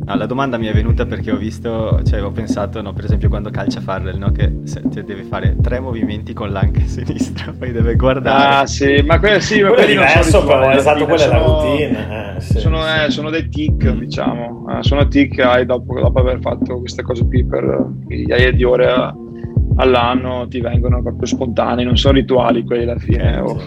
[0.03, 3.29] No, la domanda mi è venuta perché ho visto, cioè ho pensato, no, per esempio
[3.29, 7.71] quando calcia Farrell, no, che se, cioè, deve fare tre movimenti con l'anca sinistra, poi
[7.71, 8.55] deve guardare.
[8.55, 12.35] Ah sì, ma quello sì, quello è diverso però, è esatto, quella è la routine.
[12.35, 13.05] Eh, sì, sono, sì.
[13.05, 13.99] Eh, sono, dei tic, mm.
[13.99, 18.51] diciamo, eh, sono tic che hai dopo, dopo, aver fatto queste cose qui per migliaia
[18.51, 19.13] di ore a,
[19.75, 23.39] all'anno, ti vengono proprio spontanei, non sono rituali quelli alla fine.
[23.39, 23.61] O,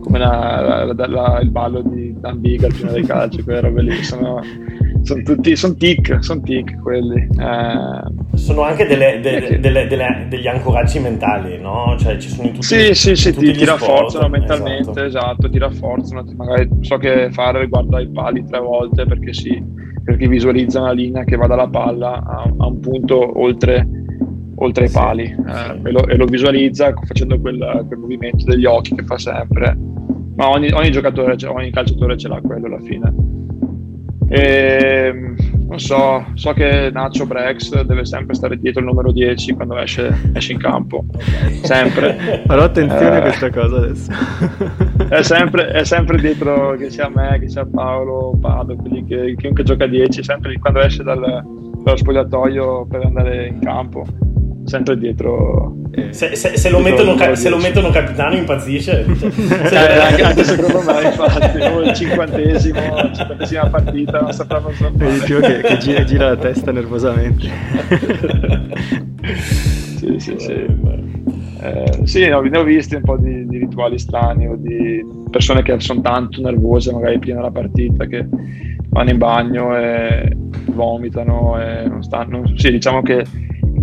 [0.00, 4.02] come la, la, la, il ballo di Dan Biga prima del calcio, quelle robe lì
[4.02, 4.40] sono
[5.04, 7.20] sono tutti sono tic, sono tic quelli.
[7.20, 11.94] Eh, sono anche delle, delle, delle, degli ancoraggi mentali, no?
[11.98, 15.04] Cioè ci sono in tutti Sì, sì, sì, ti, ti rafforzano mentalmente, esatto.
[15.04, 15.50] esatto.
[15.50, 16.24] ti rafforzano.
[16.36, 19.62] Magari so che fare guarda i pali tre volte perché sì,
[20.02, 23.86] perché visualizza una linea che va dalla palla a, a un punto oltre,
[24.56, 25.80] oltre i pali sì, eh.
[25.88, 29.76] E, lo, e, lo, visualizza facendo quel, quel, movimento degli occhi che fa sempre.
[30.36, 33.12] Ma ogni, ogni giocatore, ogni calciatore ce l'ha quello alla fine.
[34.28, 35.12] E,
[35.68, 40.30] non so, so che Nacho Brex deve sempre stare dietro il numero 10 quando esce,
[40.32, 41.04] esce in campo,
[41.62, 42.42] sempre.
[42.46, 44.10] Farò attenzione eh, a questa cosa adesso.
[45.08, 49.84] è, sempre, è sempre dietro, che sia me, che sia Paolo, Pado, che, chiunque gioca
[49.84, 54.06] a 10, sempre quando esce dal, dallo spogliatoio per andare in campo
[54.64, 55.76] sempre dietro.
[55.92, 59.04] Eh, se, se, se, lo mettono, ca- se, lo mettono, capitano impazzisce.
[59.08, 65.18] Cioè, eh, anche, anche, secondo me, infatti, il cinquantesimo, la cinquantesima partita, non sapranno sapere.
[65.24, 67.48] più che, che gira, gira, la testa nervosamente.
[69.96, 70.66] sì, sì, sì.
[71.60, 75.02] Eh, sì, ne ho, ne ho visti un po' di, di, rituali strani o di
[75.30, 78.26] persone che sono tanto nervose magari prima della partita che
[78.90, 82.42] vanno in bagno e vomitano e non stanno.
[82.56, 83.24] Sì, diciamo che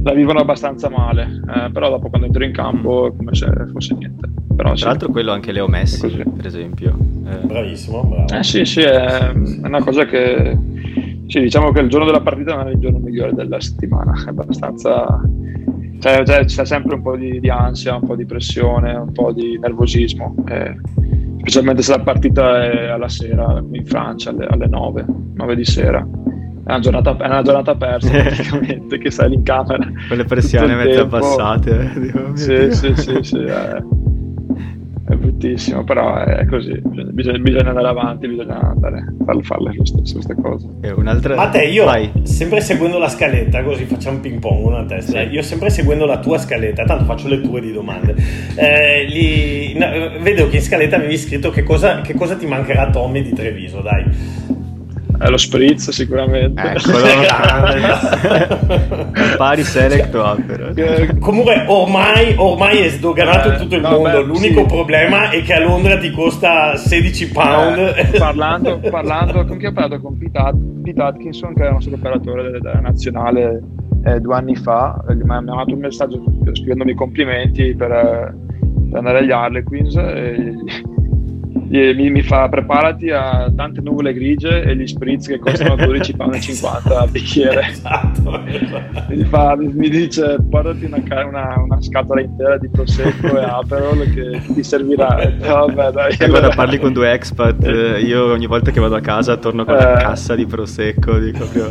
[0.04, 3.96] la vivono abbastanza male, eh, però dopo quando entro in campo è come se fosse
[3.96, 4.30] niente.
[4.56, 4.84] Però, Tra sì.
[4.86, 6.98] l'altro quello anche Leo Messi, per esempio.
[7.26, 7.46] Eh.
[7.46, 8.34] Bravissimo, bravo.
[8.34, 9.34] Eh sì, sì, è, è
[9.64, 10.58] una cosa che...
[11.28, 14.30] Sì, diciamo che il giorno della partita non è il giorno migliore della settimana, è
[14.30, 15.22] abbastanza...
[16.00, 19.32] Cioè, cioè, c'è sempre un po' di, di, ansia, un po' di pressione, un po'
[19.32, 20.76] di nervosismo, eh,
[21.38, 26.06] specialmente se la partita è alla sera, in Francia, alle, alle 9, 9 di sera
[26.72, 30.24] è una giornata, è una giornata persa praticamente che stai lì in camera con le
[30.24, 33.84] pressioni mezze abbassate eh, sì, sì, sì, sì, eh.
[35.08, 39.86] è bruttissimo, però è così, bisogna, bisogna andare avanti, bisogna andare a farle, farle lo
[39.86, 40.68] stesso, queste cose.
[40.82, 41.36] E un'altra...
[41.36, 42.12] Ma te, io Vai.
[42.24, 45.28] sempre seguendo la scaletta, così facciamo ping pong una testa, sì.
[45.28, 48.16] io sempre seguendo la tua scaletta, tanto faccio le tue di domande,
[48.56, 49.78] eh, gli...
[49.78, 49.88] no,
[50.22, 53.34] vedo che in scaletta avevi scritto che cosa, che cosa ti mancherà a Tommy di
[53.34, 54.60] Treviso, dai.
[55.22, 56.60] È lo spritz sicuramente.
[56.60, 56.98] Eccolo.
[59.38, 60.74] Pari select opera.
[61.20, 64.10] Comunque ormai, ormai è sdoganato eh, tutto il no, mondo.
[64.10, 64.66] Beh, L'unico sì.
[64.66, 67.78] problema è che a Londra ti costa 16 pound.
[67.78, 70.02] Eh, parlando, parlando, con chi ho parlato?
[70.02, 70.42] Con Pete,
[70.82, 73.62] Pete Atkinson, che è il nostro operatore della, della nazionale
[74.04, 75.04] eh, due anni fa.
[75.08, 76.20] Mi ha mandato un messaggio
[76.52, 79.96] scrivendomi complimenti per, per andare agli Harlequins.
[79.98, 80.56] E,
[81.72, 86.34] mi, mi, fa preparati a tante nuvole grigie e gli spritz che costano 12 pound
[86.34, 87.60] e 50 a bicchiere.
[87.72, 89.14] Esatto, esatto.
[89.14, 94.10] Mi, fa, mi, mi, dice portati una, una, una, scatola intera di prosecco e aperol
[94.14, 95.34] che ti servirà.
[95.38, 96.16] Vabbè dai.
[96.18, 99.64] E guarda parli con due expat eh, io ogni volta che vado a casa torno
[99.64, 101.64] con eh, la cassa di prosecco dico più...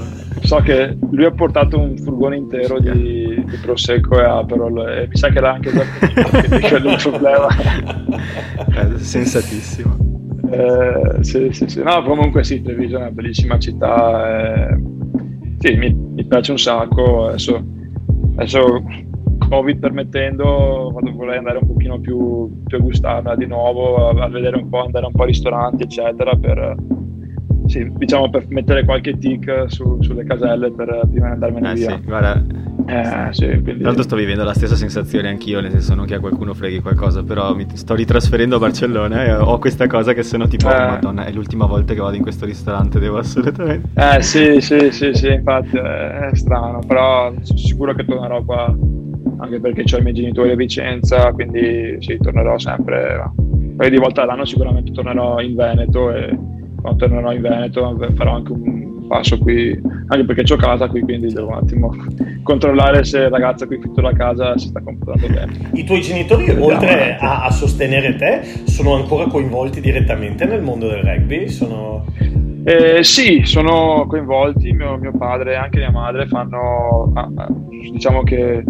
[0.43, 5.17] so che lui ha portato un furgone intero di, di prosecco e aperol e mi
[5.17, 10.11] sa che l'ha anche è il problema eh, sensatissimo
[10.51, 11.83] eh, sì, sì, sì.
[11.83, 14.69] No, comunque sì, Treviso è una bellissima città.
[14.69, 14.81] Eh,
[15.59, 17.29] sì, mi, mi, piace un sacco.
[17.29, 17.65] Adesso,
[18.35, 18.83] adesso
[19.49, 24.57] Covid permettendo, vorrei andare un pochino più, più a gustarla di nuovo, a, a, vedere
[24.57, 26.77] un po', andare un po' a ristoranti, eccetera, per,
[27.71, 31.91] sì, diciamo per mettere qualche tic su, sulle caselle per, prima di andarmene eh, via.
[31.91, 32.43] Sì, guarda,
[32.87, 33.83] eh, sì, quindi...
[33.85, 37.23] Tanto sto vivendo la stessa sensazione anch'io, nel senso non che a qualcuno freghi qualcosa,
[37.23, 40.79] però mi sto ritrasferendo a Barcellona e ho questa cosa che sono tipo, eh.
[40.79, 43.89] madonna, è l'ultima volta che vado in questo ristorante, devo assolutamente...
[43.95, 48.77] Eh sì, sì, sì, sì, infatti è strano, però sono sicuro che tornerò qua,
[49.39, 53.99] anche perché ho i miei genitori a Vicenza, quindi sì, tornerò sempre, un paio di
[53.99, 56.37] volte all'anno sicuramente tornerò in Veneto e
[56.81, 61.33] quando tornerò in Veneto farò anche un passo qui, anche perché ho casa qui, quindi
[61.33, 61.93] devo un attimo
[62.45, 65.71] controllare se il ragazzo qui affitto la casa si sta comportando bene.
[65.73, 70.89] I tuoi genitori, Vediamo oltre a, a, sostenere te, sono ancora coinvolti direttamente nel mondo
[70.89, 71.49] del rugby?
[71.49, 72.05] Sono...
[72.63, 77.49] Eh, sì, sono coinvolti, mio, mio, padre e anche mia madre fanno, ah, ah
[77.91, 78.63] diciamo che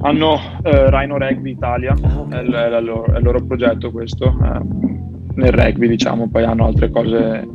[0.00, 2.38] hanno eh, Rhino Rugby Italia, ah, okay.
[2.38, 4.26] è, il, è, il loro, è, il, loro, progetto questo.
[4.26, 7.46] Eh, nel rugby, diciamo, poi hanno altre cose,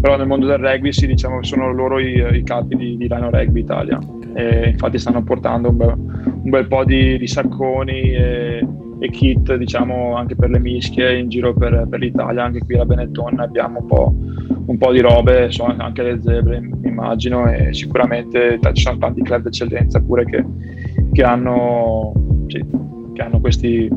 [0.00, 3.30] però nel mondo del rugby sì, diciamo, sono loro i, i capi di, di Rhino
[3.30, 3.98] Rugby Italia.
[4.34, 8.66] E infatti stanno portando un bel, un bel po' di, di sacconi e,
[8.98, 12.84] e, kit, diciamo, anche per le mischie in giro per, per l'Italia, anche qui a
[12.84, 14.14] Benetton abbiamo un po',
[14.66, 19.42] un po' di robe, so, anche le zebre immagino e sicuramente ci sono tanti club
[19.42, 20.44] d'eccellenza pure che,
[21.12, 22.12] che hanno,
[22.46, 22.64] sì,
[23.14, 23.88] che hanno questi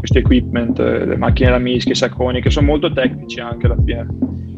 [0.00, 3.76] questi equipment, eh, le macchine da mischia, i sacconi, che sono molto tecnici anche alla
[3.84, 4.06] fine.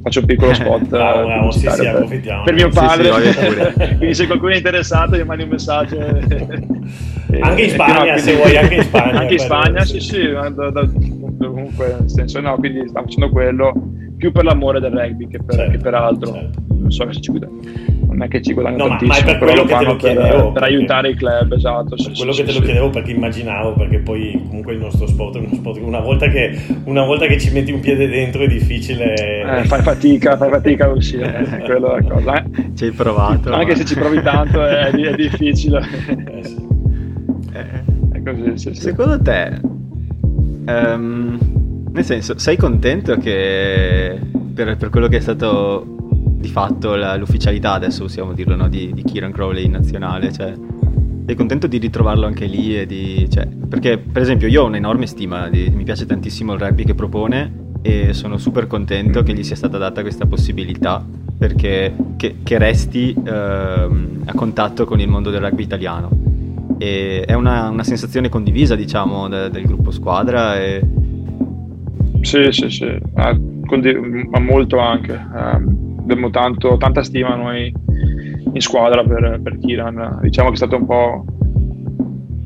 [0.00, 3.12] Faccio un piccolo spot bravo, bravo, sì, sì, per, per, mio padre.
[3.12, 5.98] Sì, sì, quindi se qualcuno è interessato gli mandi un messaggio.
[7.40, 9.18] anche in Spagna, no, se vuoi, anche in Spagna.
[9.18, 10.88] Anche in Spagna, sì, sì, da, da,
[11.38, 13.72] comunque, nel senso, no, quindi stiamo facendo quello
[14.16, 16.32] più per l'amore del rugby che per, certo, che per altro.
[16.32, 16.62] Certo.
[16.68, 17.48] Non so se ci guida
[18.12, 20.42] non è che ci guadagno no, tantissimo, ma è per quello che te lo chiedevo.
[20.44, 21.96] Per, per aiutare i club, esatto.
[21.96, 25.36] Per quello sì, che te lo chiedevo perché immaginavo, perché poi comunque il nostro sport
[25.36, 28.42] è uno sport che una volta che, una volta che ci metti un piede dentro
[28.42, 29.14] è difficile.
[29.60, 32.42] Eh, fai fatica, fai fatica a uscire, eh, quello è la cosa.
[32.42, 32.70] Eh.
[32.74, 33.52] Ci hai provato.
[33.52, 33.76] Anche ma...
[33.76, 35.80] se ci provi tanto è, è difficile.
[37.54, 38.12] Eh, sì.
[38.12, 41.38] è così, sì, Secondo te, um,
[41.92, 44.18] nel senso, sei contento che
[44.54, 46.01] per, per quello che è stato
[46.42, 48.68] di fatto la, l'ufficialità, adesso possiamo dirlo, no?
[48.68, 50.52] di, di Kieran Crowley in nazionale, cioè,
[51.24, 52.84] sei contento di ritrovarlo anche lì?
[52.84, 56.84] Di, cioè, perché per esempio io ho un'enorme stima, di, mi piace tantissimo il rugby
[56.84, 61.04] che propone e sono super contento che gli sia stata data questa possibilità
[61.38, 66.10] perché che, che resti eh, a contatto con il mondo del rugby italiano.
[66.78, 70.60] E è una, una sensazione condivisa, diciamo, de, del gruppo squadra.
[70.60, 70.82] E...
[72.22, 75.12] Sì, sì, sì, ma, condiv- ma molto anche.
[75.32, 77.72] Um abbiamo tanto, tanta stima noi
[78.52, 80.18] in squadra per, per Kiran.
[80.22, 81.24] Diciamo che è stato un po'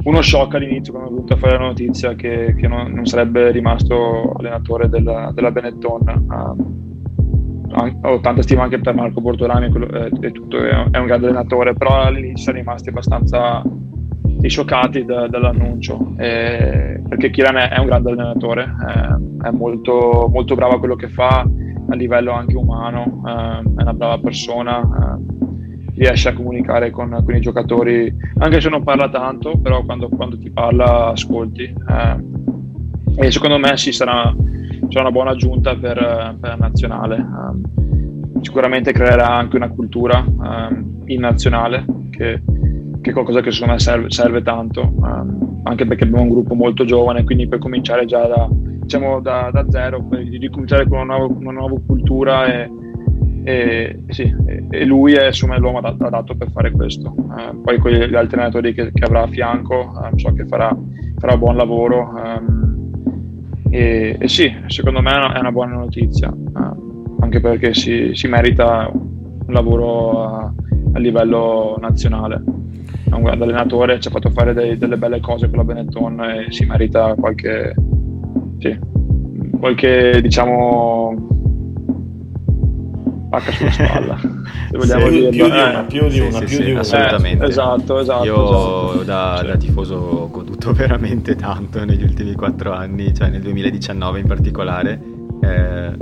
[0.04, 4.32] uno shock all'inizio quando ho venuto fare la notizia che, che non, non, sarebbe rimasto
[4.36, 6.54] allenatore della, della Benetton.
[8.02, 12.02] Ho tanta stima anche per Marco Bortolami e, e tutto, è un grande allenatore, però
[12.02, 13.62] all'inizio siamo rimasti abbastanza
[14.46, 20.54] scioccati da, dall'annuncio eh, perché Kiran è, è, un grande allenatore, eh, è molto, molto
[20.54, 21.44] bravo a quello che fa
[21.88, 25.34] a livello anche umano, eh, è una brava persona, eh,
[25.94, 30.38] riesce a comunicare con, con, i giocatori, anche se non parla tanto, però quando, quando
[30.38, 31.62] ti parla ascolti.
[31.64, 32.34] Eh,
[33.18, 34.34] e secondo me sì, sarà,
[34.88, 37.16] sarà una buona aggiunta per, per la nazionale.
[37.16, 42.42] Um, sicuramente creerà anche una cultura um, in nazionale che,
[43.00, 46.54] che, è qualcosa che secondo me serve, serve tanto, um, anche perché abbiamo un gruppo
[46.54, 48.48] molto giovane, quindi per cominciare già da,
[48.86, 52.70] diciamo, da, da zero, per ricominciare con una nuova, una nuova cultura e,
[53.42, 54.32] e, sì,
[54.70, 57.12] e, lui è insomma, l'uomo adatto per fare questo.
[57.16, 60.74] Uh, poi con gli altri allenatori che, che avrà a fianco um, so che farà,
[61.18, 62.12] farà buon lavoro.
[62.14, 62.90] Um,
[63.70, 68.88] e, e, sì, secondo me è una buona notizia, uh, anche perché si, si, merita
[68.92, 70.52] un lavoro a,
[70.92, 72.40] a livello nazionale.
[73.08, 76.20] È un grande allenatore, ci ha fatto fare dei, delle belle cose con la Benetton
[76.20, 77.74] e si merita qualche,
[78.58, 78.78] sì,
[79.58, 81.34] qualche diciamo
[83.30, 84.18] pacca sulla spalla
[84.70, 86.80] se vogliamo sì, più di una, eh, più di una, sì, più sì, di una.
[86.80, 87.44] assolutamente.
[87.44, 89.02] Eh, esatto, esatto io esatto.
[89.04, 94.26] Da, da, tifoso ho goduto veramente tanto negli ultimi quattro anni cioè nel 2019 in
[94.26, 95.00] particolare
[95.42, 95.96] eh,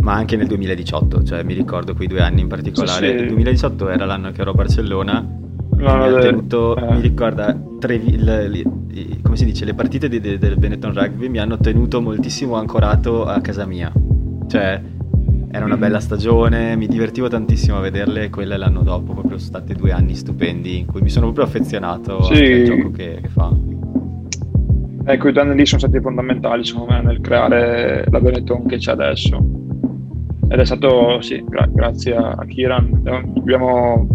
[0.00, 3.08] ma anche nel 2018 cioè mi ricordo quei due anni in particolare.
[3.10, 5.38] Il 2018 era l'anno che ero a Barcellona
[5.80, 6.94] no, mi, ha tenuto, eh.
[6.94, 8.62] mi ricorda tre, le, le,
[9.22, 13.24] come si dice le partite di, de, del Benetton Rugby mi hanno tenuto moltissimo ancorato
[13.24, 13.92] a casa mia
[14.48, 14.80] cioè
[15.52, 19.50] era una bella stagione, mi divertivo tantissimo a vederle e quelle l'anno dopo proprio sono
[19.50, 22.44] stati due anni stupendi in cui mi sono proprio affezionato sì.
[22.44, 23.52] al gioco che, che, fa.
[25.04, 28.76] Ecco, i due anni lì sono stati fondamentali secondo me nel creare la Benetton che
[28.76, 29.38] c'è adesso.
[30.48, 33.02] Ed è stato, sì, gra- grazie a Kiran.
[33.36, 34.06] Abbiamo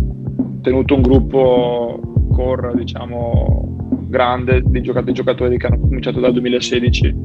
[0.66, 2.00] tenuto un gruppo
[2.34, 7.16] core, diciamo, grande di giocatori che hanno cominciato dal 2016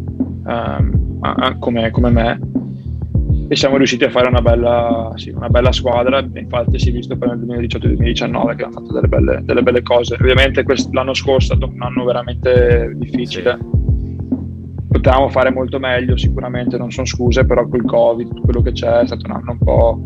[0.44, 2.38] um, come, come me.
[3.48, 7.16] E siamo riusciti a fare una bella, sì, una bella squadra, infatti si è visto
[7.16, 10.16] poi nel 2018-2019 che hanno fatto delle belle, delle belle cose.
[10.20, 13.58] Ovviamente l'anno scorso è stato un anno veramente difficile,
[14.88, 19.00] potevamo fare molto meglio, sicuramente non sono scuse, però col Covid, tutto quello che c'è,
[19.00, 20.04] è stato un anno un po'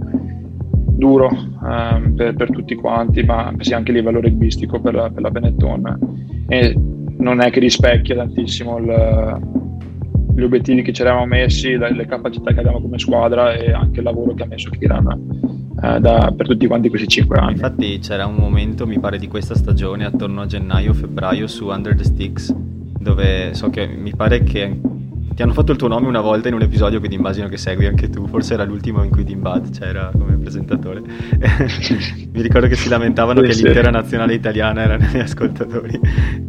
[0.96, 5.22] duro ehm, per, per, tutti quanti, ma sì, anche a livello rugbyistico per la, per
[5.22, 5.98] la Benetton.
[6.48, 6.74] E
[7.18, 9.62] non è che rispecchia tantissimo il
[10.34, 14.00] gli obiettivi che ci eravamo messi, le, le, capacità che abbiamo come squadra e anche
[14.00, 17.52] il lavoro che ha messo Kiran eh, per tutti quanti questi cinque anni.
[17.52, 22.04] Infatti c'era un momento, mi pare, di questa stagione, attorno a gennaio-febbraio su Under the
[22.04, 24.80] Sticks, dove so che mi pare che
[25.34, 27.86] ti hanno fatto il tuo nome una volta in un episodio, quindi immagino che segui
[27.86, 28.26] anche tu.
[28.26, 31.02] Forse era l'ultimo in cui Dimbad c'era come presentatore.
[32.32, 33.62] Mi ricordo che si lamentavano sì, che sì.
[33.64, 36.00] l'intera nazionale italiana era negli ascoltatori.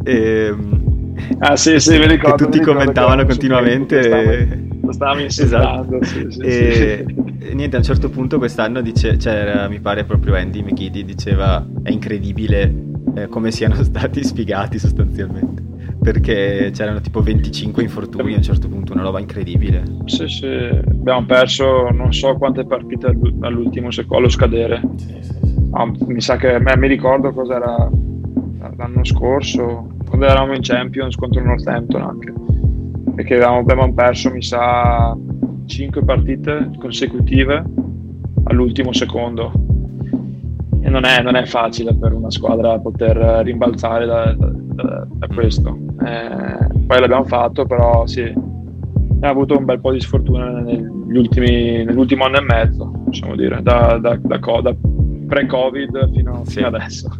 [0.04, 0.96] E, ehm,
[1.38, 2.36] Ah sì, sì, mi ricordo.
[2.36, 4.64] Che tutti commentavano continuamente.
[4.82, 5.98] Lo stavamo insultando.
[5.98, 6.04] Esatto.
[6.04, 7.54] Sì, sì, e, sì.
[7.54, 11.90] niente, a un certo punto quest'anno dice, c'era, mi pare proprio Andy McGiddy, diceva è
[11.90, 12.72] incredibile
[13.14, 15.74] eh, come siano stati spiegati sostanzialmente.
[16.06, 19.82] Perché c'erano tipo 25 infortuni a un certo punto, una roba incredibile.
[20.04, 23.08] Sì, sì, abbiamo perso non so quante partite
[23.40, 24.80] all'ultimo secondo scadere.
[24.94, 25.68] Sì, sì, sì.
[25.72, 27.90] Ah, mi sa che mi ricordo cos'era
[28.76, 32.32] l'anno scorso, quando eravamo in Champions contro il Northampton anche,
[33.16, 35.12] perché avevamo, avevamo perso, mi sa,
[35.66, 37.64] 5 partite consecutive
[38.44, 39.50] all'ultimo secondo.
[40.86, 45.76] E non è, non è facile per una squadra poter rimbalzare da, da, da, questo.
[46.06, 50.62] Eh, poi l'abbiamo fatto, però sì, abbiamo avuto un bel po' di sfortuna
[51.12, 54.74] ultimi, nell'ultimo anno e mezzo, possiamo dire, da, da, da, da
[55.26, 56.52] pre-Covid fino, sì.
[56.52, 57.16] fino adesso.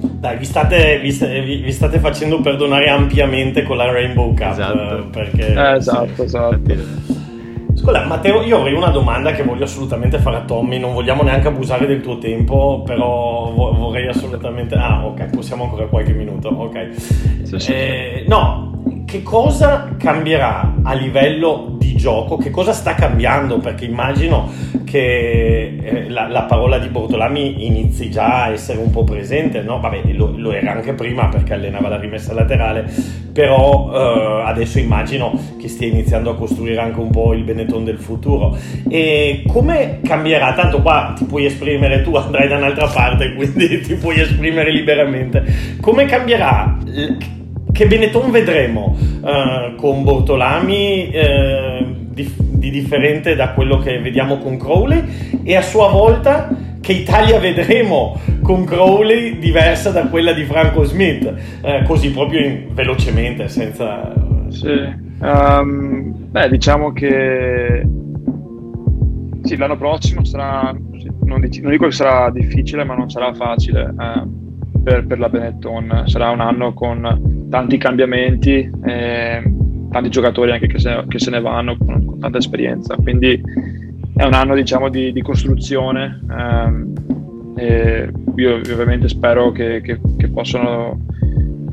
[0.00, 4.52] Dai, vi state, vi, vi state, facendo perdonare ampiamente con la Rainbow Cup.
[4.52, 4.96] Esatto.
[4.96, 7.20] Eh, perché, eh, esatto, esatto.
[7.74, 10.78] Scusa, Matteo, io avrei una domanda che voglio assolutamente fare a Tommy.
[10.78, 14.74] Non vogliamo neanche abusare del tuo tempo, però vorrei assolutamente.
[14.74, 16.48] Ah, ok, possiamo ancora qualche minuto.
[16.48, 16.94] Ok.
[17.42, 17.72] Sì, sì.
[17.72, 21.71] Eh, no, che cosa cambierà a livello
[22.02, 22.36] gioco?
[22.36, 23.58] Che cosa sta cambiando?
[23.58, 24.50] Perché immagino
[24.84, 29.78] che eh, la, la, parola di Bortolami inizi già a essere un po' presente, no?
[29.78, 32.92] Vabbè, lo, lo era anche prima perché allenava la rimessa laterale,
[33.32, 37.98] però eh, adesso immagino che stia iniziando a costruire anche un po' il Benetton del
[37.98, 38.58] futuro.
[38.88, 40.52] E come cambierà?
[40.54, 45.44] Tanto qua ti puoi esprimere tu, andrai da un'altra parte, quindi ti puoi esprimere liberamente.
[45.80, 46.78] Come cambierà?
[47.72, 54.56] che Benetton vedremo uh, con Bortolami uh, di, di, differente da quello che vediamo con
[54.56, 56.48] Crowley e a sua volta
[56.80, 61.24] che Italia vedremo con Crowley diversa da quella di Franco Smith
[61.62, 64.12] uh, così proprio in, velocemente senza
[64.48, 65.00] sì.
[65.20, 67.86] Um, beh diciamo che
[69.42, 70.74] sì, l'anno prossimo sarà
[71.24, 73.94] non, dico che sarà difficile ma non sarà facile
[74.82, 78.68] per, per la Benetton sarà un anno con tanti cambiamenti.
[78.84, 79.42] Eh,
[79.92, 82.96] tanti giocatori anche che se, che se ne vanno con, con, tanta esperienza.
[82.96, 83.40] Quindi
[84.16, 86.20] è un anno diciamo, di, di costruzione.
[86.36, 86.92] Ehm,
[88.34, 90.98] io ovviamente spero che, che, che possano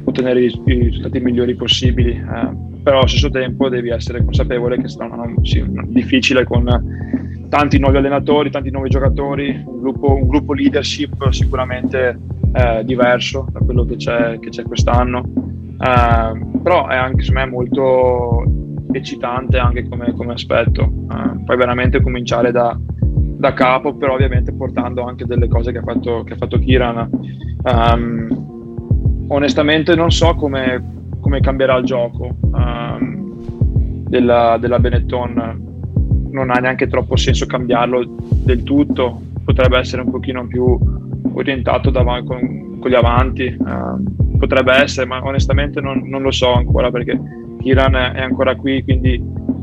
[0.04, 2.50] ottenere i, i, risultati migliori possibili, eh,
[2.84, 7.80] però allo stesso tempo devi essere consapevole che sarà un anno sì, difficile con tanti
[7.80, 12.20] nuovi allenatori, tanti nuovi giocatori, un gruppo, un gruppo leadership sicuramente
[12.54, 15.24] eh, diverso da quello che c'è, che c'è quest'anno,
[15.82, 18.44] eh, però è anche secondo me molto
[18.92, 25.04] eccitante anche come, come aspetto, eh, poi veramente cominciare da, da, capo, però ovviamente portando
[25.04, 27.10] anche delle cose che ha fatto, che ha fatto Kiran.
[27.64, 35.68] Um, onestamente non so come, come, cambierà il gioco um, della, della Benetton.
[36.32, 40.78] Non ha neanche troppo senso cambiarlo del tutto, potrebbe essere un pochino più
[41.34, 46.54] orientato davanti, con, con, gli avanti, uh, potrebbe essere, ma onestamente non, non, lo so
[46.54, 47.20] ancora perché
[47.62, 49.22] Kiran è ancora qui, quindi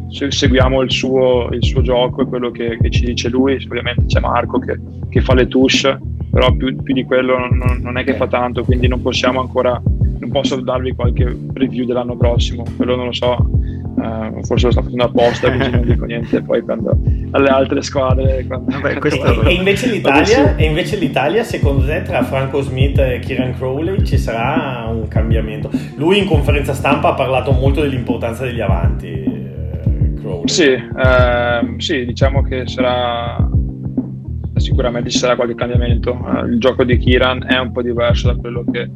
[0.09, 4.21] seguiamo il suo, il suo gioco e quello che, che, ci dice lui, ovviamente c'è
[4.21, 5.99] Marco che, che fa le touche,
[6.31, 9.81] però più, più di quello non, non, è che fa tanto, quindi non possiamo ancora,
[10.19, 13.37] non posso darvi qualche review dell'anno prossimo, quello non lo so,
[13.97, 16.99] Uh, forse lo sta facendo apposta così non dico niente poi quando
[17.31, 19.43] alle altre squadre quando, Vabbè, questo...
[19.43, 24.19] e, invece l'Italia, e, invece l'Italia secondo te tra Franco Smith e Kieran Crowley ci
[24.19, 25.71] sarà un cambiamento?
[25.97, 30.49] Lui in conferenza stampa ha parlato molto dell'importanza degli avanti eh, Crowley.
[30.49, 33.49] Sì, eh, sì diciamo che sarà
[34.57, 36.13] sicuramente ci sarà qualche cambiamento.
[36.13, 38.91] Uh, il gioco di Kieran è un po' diverso da quello che,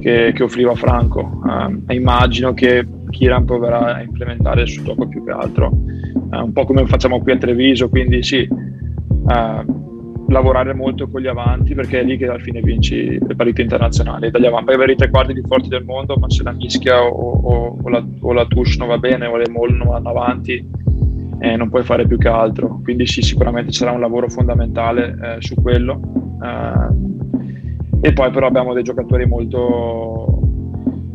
[0.00, 1.40] che, che offriva Franco.
[1.42, 6.52] Uh, immagino che Kiran proverà a implementare il suo gioco più che altro, uh, un
[6.52, 9.78] po' come facciamo qui a Treviso, quindi sì, uh,
[10.28, 14.30] lavorare molto con gli avanti perché è lì che alla fine vinci le partite internazionali.
[14.30, 17.08] Dagli avanti, avere i tre quarti più forti del mondo, ma se la mischia o,
[17.08, 20.68] o, o, la, o la, touche non va bene o le mall non vanno avanti,
[21.40, 22.80] eh, non puoi fare più che altro.
[22.82, 26.00] Quindi sì, sicuramente sarà un lavoro fondamentale eh, su quello.
[26.40, 27.16] Uh,
[28.00, 30.37] e poi però abbiamo dei giocatori molto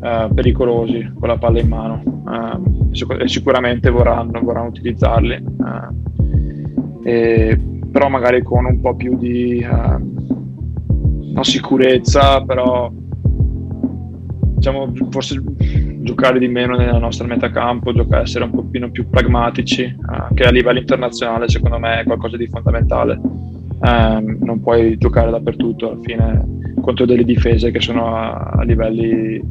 [0.04, 7.58] eh, pericolosi con la palla in mano uh, e sicuramente vorranno, vorranno utilizzarli, uh, e,
[7.90, 12.92] però magari con un po' più di non sicurezza, però
[14.56, 15.42] diciamo forse
[16.02, 19.96] giocare di meno nella nostra metacampo, giocare, essere un pochino più pragmatici,
[20.34, 23.20] che a livello internazionale secondo me è qualcosa di fondamentale.
[23.80, 29.42] Um, non puoi giocare dappertutto alla fine contro delle difese che sono a, a livelli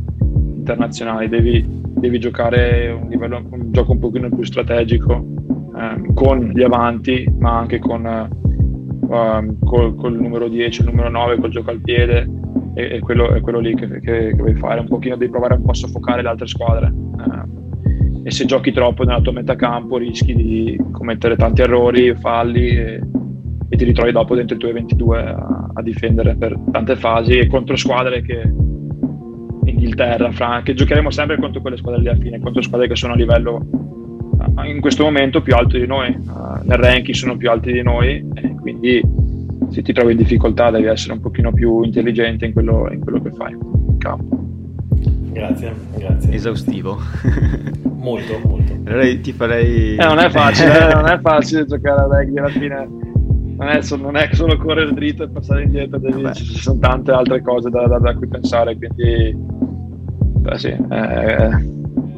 [0.62, 5.24] internazionali, devi, devi giocare un, livello, un gioco un pochino più strategico
[5.76, 11.36] ehm, con gli avanti, ma anche con, ehm, col, col, numero 10, il numero 9,
[11.38, 12.28] col gioco al piede,
[12.74, 15.54] e, e quello, è quello lì che, che, che, vuoi fare, un pochino devi provare
[15.54, 16.86] un po' a soffocare le altre squadre.
[16.86, 17.60] Ehm,
[18.24, 23.00] e se giochi troppo nella tua metacampo rischi di commettere tanti errori, falli e,
[23.68, 27.48] e ti ritrovi dopo dentro i tuoi 22 a, a difendere per tante fasi e
[27.48, 28.48] contro squadre che
[29.72, 33.14] Inghilterra, Francia, che giocheremo sempre contro quelle squadre lì alla fine, contro squadre che sono
[33.14, 37.50] a livello uh, in questo momento più alto di noi, uh, nel ranking sono più
[37.50, 39.00] alti di noi e quindi
[39.70, 43.20] se ti trovi in difficoltà devi essere un pochino più intelligente in quello, in quello
[43.22, 44.40] che fai in campo.
[45.32, 46.32] Grazie, grazie.
[46.32, 47.00] Esaustivo.
[47.96, 48.72] molto, molto.
[48.84, 49.96] Allora ti farei...
[49.96, 53.10] Eh, non è facile, eh, non è facile giocare a rugby alla fine
[53.62, 57.12] non è, solo, non è solo correre dritto e passare indietro, devi, ci sono tante
[57.12, 59.36] altre cose da, da, da cui pensare, quindi
[60.42, 61.48] beh, sì, è,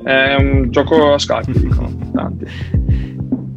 [0.02, 2.46] è, un gioco a scacchi, dicono tanti.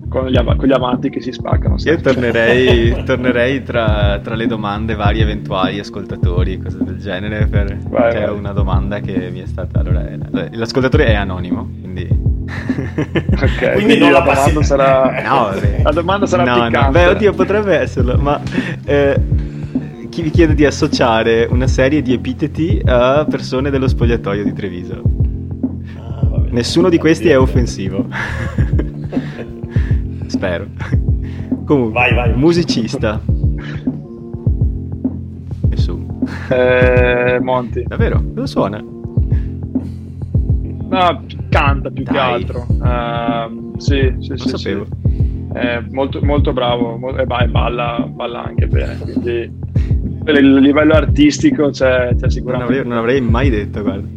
[0.09, 1.75] Con gli, av- con gli, avanti che si spaccano.
[1.77, 8.13] Io tornerei, tornerei tra, tra, le domande vari eventuali ascoltatori, cose del genere, per, vai,
[8.13, 8.37] c'è vai.
[8.37, 9.79] una domanda che mi è stata...
[9.79, 10.05] Allora,
[10.51, 12.07] l'ascoltatore è anonimo, quindi
[12.47, 15.49] ok, quindi, non la, la domanda sarà no,
[15.83, 16.79] la domanda sarà no, piccante.
[16.79, 16.91] No.
[16.91, 18.39] Beh, oddio, potrebbe esserlo, ma
[18.85, 19.19] eh,
[20.17, 25.03] chi vi chiede di associare una serie di epiteti a persone dello spogliatoio di Treviso?
[25.95, 28.07] Ah, vabbè, Nessuno di questi è offensivo.
[30.25, 30.69] Spero.
[31.65, 32.35] Comunque, vai, vai.
[32.35, 33.21] musicista.
[35.69, 36.19] Nessuno.
[36.49, 37.83] Eh, Monti.
[37.83, 38.19] Davvero?
[38.33, 38.83] Cosa suona?
[40.89, 42.13] No, canta più Dai.
[42.13, 42.65] che altro.
[42.69, 44.49] Uh, sì, sì, Lo sì.
[44.49, 44.85] sapevo.
[44.85, 45.05] Sì.
[45.91, 48.95] Molto, molto bravo e balla, balla anche bene.
[48.97, 49.65] Quindi
[50.31, 52.73] il livello artistico c'è, c'è sicuramente.
[52.73, 54.07] Non avrei, non avrei, mai detto, guarda.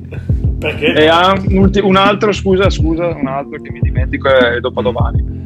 [0.58, 0.92] Perché?
[0.92, 5.38] E ha un, un, altro, scusa, scusa, un altro che mi dimentico è Dopodomani.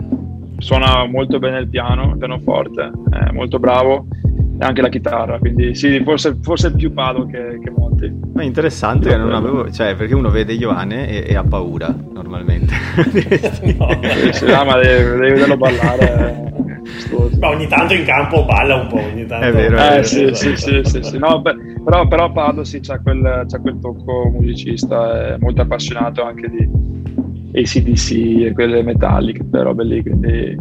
[0.59, 4.07] Suona molto bene il piano, il pianoforte, è molto bravo
[4.59, 8.13] e anche la chitarra, quindi sì, forse, forse più Pado che, che Monti.
[8.33, 11.95] Ma è interessante che non avevo, cioè, perché uno vede Ioane e, e ha paura
[12.13, 12.73] normalmente.
[13.77, 13.89] no,
[14.31, 16.53] sì, no, ma devi, devi vederlo ballare.
[17.39, 19.47] Ma ogni tanto in campo balla un po', ogni tanto.
[19.47, 21.55] È vero, eh, è vero, sì, sì, sì, sì, sì, No, beh,
[21.85, 26.69] però, però Pado sì, c'ha quel, c'ha quel tocco musicista, è molto appassionato anche di
[27.61, 30.57] ACDC e quelle metalliche, quelle robe lì, quindi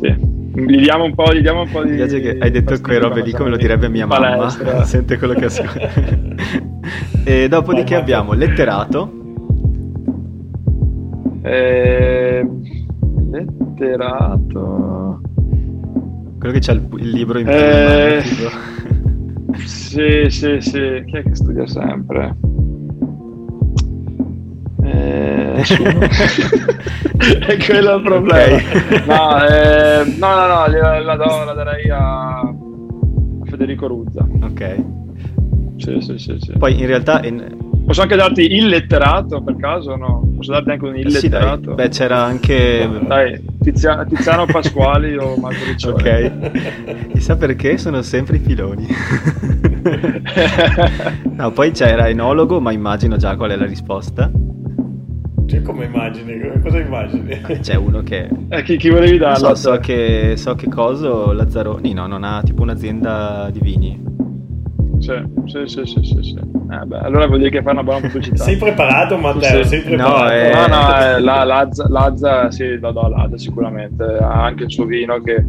[0.00, 0.40] sì.
[0.54, 1.90] Gli diamo un po', gli diamo un po' di...
[1.90, 4.50] Mi piace che hai detto quelle robe lì come lo direbbe mia mamma,
[4.84, 5.88] sente quello che ascolta.
[7.24, 9.10] e dopodiché abbiamo letterato.
[11.42, 12.46] Eh,
[13.30, 15.20] letterato...
[16.42, 18.20] Quello che c'ha il, il libro in eh,
[19.64, 21.04] Sì, sì, sì.
[21.06, 22.34] Chi è che studia sempre?
[24.82, 25.62] Eh,
[27.46, 28.56] è quello il problema.
[28.56, 29.06] Okay.
[29.06, 32.54] No, eh, no, no, no, la, la, do, la darei a, a,
[33.44, 34.26] Federico Ruzza.
[34.42, 34.84] Ok.
[35.76, 36.58] Sì, sì, sì, sì.
[36.58, 37.20] Poi in realtà...
[37.22, 37.56] In...
[37.86, 39.94] Posso anche darti il letterato per caso?
[39.94, 40.28] No?
[40.34, 41.70] Posso darti anche un illetterato?
[41.70, 42.88] Sì, Beh, c'era anche.
[43.06, 46.24] Dai, Tiziano, Tiziano Pasquali o Marco Riccioli.
[46.24, 47.08] Ok.
[47.12, 48.86] Chissà perché sono sempre i filoni.
[51.30, 54.30] no, poi c'era enologo, ma immagino già qual è la risposta.
[55.46, 56.40] Cioè, come immagini?
[56.62, 57.40] Cosa immagini?
[57.60, 58.28] C'è uno che...
[58.48, 59.48] Eh, chi, chi volevi darlo?
[59.48, 64.01] So, so, che, so che coso Lazzaroni no, non ha tipo un'azienda di vini.
[65.02, 65.12] Sì,
[65.46, 66.38] sì, sì, sì, sì, sì.
[66.38, 68.44] Eh, beh, allora vuol dire che fa una buona pubblicità.
[68.44, 69.64] Sei preparato Matteo?
[69.64, 69.68] Sì.
[69.68, 70.22] Sei preparato?
[70.22, 74.04] No, eh, no, no eh, la, Lazza, Lazza, sì, lo do Lazza sicuramente.
[74.04, 75.44] Ha anche il suo vino che,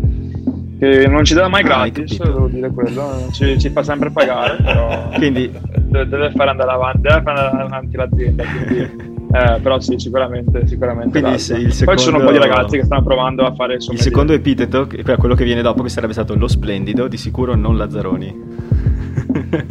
[0.80, 3.28] che non ci dà mai ah, gratis, devo dire quello.
[3.32, 5.51] Ci, ci, fa sempre pagare, però quindi...
[5.51, 8.43] deve, deve fare andare avanti, deve fare andare avanti l'azienda.
[8.43, 11.86] Quindi eh, però sì, sicuramente, sicuramente Quindi il secondo...
[11.86, 14.32] Poi ci sono un po' di ragazzi che stanno provando a fare il Il secondo
[14.32, 14.88] epiteto,
[15.18, 18.51] quello che viene dopo, che sarebbe stato lo splendido, di sicuro non Lazzaroni.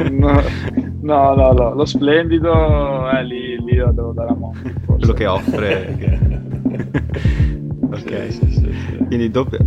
[0.09, 0.41] No,
[1.01, 1.73] no, no, no.
[1.73, 4.73] lo splendido è lì, lì lo devo dare a Monti.
[4.85, 6.21] Quello che offre.
[7.91, 9.59] ok, sì, sì, sì, quindi doppio...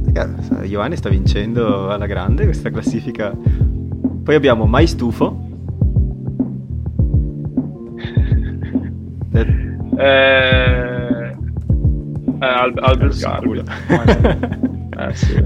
[0.65, 3.35] Giovanni sta vincendo alla grande questa classifica.
[4.25, 5.45] Poi abbiamo Mai Stufo.
[9.33, 9.47] Eh,
[9.99, 11.37] eh,
[12.39, 13.63] Al- Albert Garbi.
[14.99, 15.45] eh sì,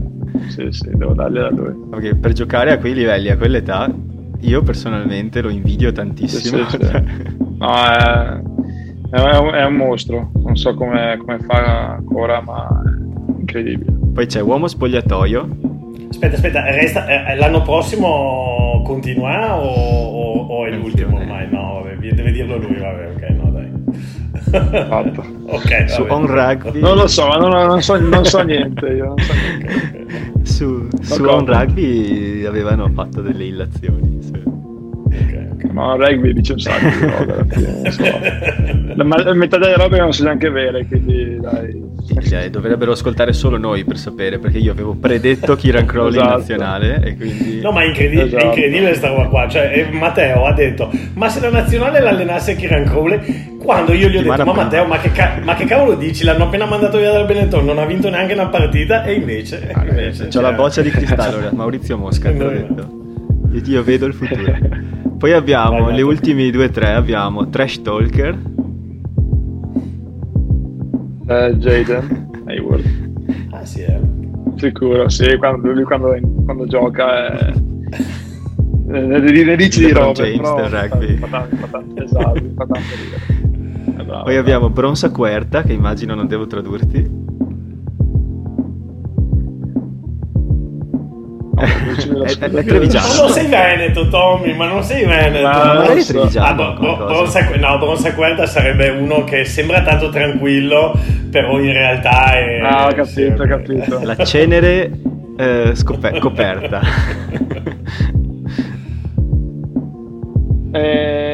[0.48, 1.74] sì, sì, devo dargli a lui.
[1.90, 3.92] Ok, per giocare a quei livelli, a quell'età,
[4.40, 6.68] io personalmente lo invidio tantissimo.
[6.68, 6.86] Sì, sì,
[7.58, 8.40] no, è,
[9.10, 13.92] è, un, è, un, mostro, non so come, come fa ancora, ma è incredibile.
[14.12, 15.68] Poi c'è Uomo Spogliatoio.
[16.10, 21.48] Aspetta, aspetta, resta, eh, l'anno prossimo continua o, o, o è l'ultimo ormai?
[21.50, 23.60] No, vabbè, deve dirlo lui, vabbè, ok, no, dai.
[24.88, 25.24] Fatto.
[25.46, 26.80] ok, su On Rugby.
[26.80, 28.86] Non lo so, non, non, so, non so niente.
[28.86, 30.32] Io non so niente.
[30.42, 34.19] su, su On Rugby avevano fatto delle illazioni.
[35.70, 37.90] Ma rugby dice un sacco di robe alla fine.
[37.90, 38.02] So.
[38.94, 41.88] La, metà delle robe non sono neanche vere, quindi dai.
[42.20, 46.28] Sì, dovrebbero ascoltare solo noi per sapere, perché io avevo predetto Kieran Crowley esatto.
[46.28, 47.60] in nazionale e quindi...
[47.60, 48.42] No, ma è incredibile, esatto.
[48.42, 49.48] è incredibile questa roba qua.
[49.48, 54.16] Cioè, eh, Matteo ha detto, ma se la nazionale l'allenasse Kieran Crowley, quando io gli
[54.16, 56.24] ho detto, ma Matteo, ma che, ca- ma che, cavolo dici?
[56.24, 59.70] L'hanno appena mandato via dal Benetton, non ha vinto neanche una partita e invece...
[59.72, 60.42] Ah, invece c'ho cioè...
[60.42, 62.98] la boccia di cristallo, Maurizio Mosca, te l'ho detto.
[63.52, 64.98] Io, io vedo il futuro.
[65.20, 68.38] Poi abbiamo le ultime due o tre, abbiamo Trash Talker.
[71.26, 72.30] Uh, Jaden.
[72.46, 72.84] Hayward.
[73.50, 74.00] Ah sì, eh.
[74.56, 77.52] Sicuro, sì, quando, lui quando, quando gioca è...
[78.86, 81.16] ne, ne dici di robe, James però del rugby.
[81.18, 84.00] Fa, fa, fa, fa, esatto, fa tanto ridere.
[84.02, 87.28] Bravo, Poi abbiamo Bronza Querta, che immagino non devo tradurti.
[91.60, 93.08] È, è, è trevigiano.
[93.08, 95.46] Ma non sei veneto, Tommy, ma non sei veneto.
[95.46, 96.12] Ma magari so.
[96.12, 96.46] trevigiano.
[96.46, 100.98] Ah, bo, bo, Bronza, no, Bronza Querta sarebbe uno che sembra tanto tranquillo,
[101.30, 102.60] però in realtà è...
[102.62, 104.00] Ah, ho capito, ho capito.
[104.02, 104.90] La cenere
[105.36, 106.80] eh, scoper- coperta.
[110.72, 111.29] eh...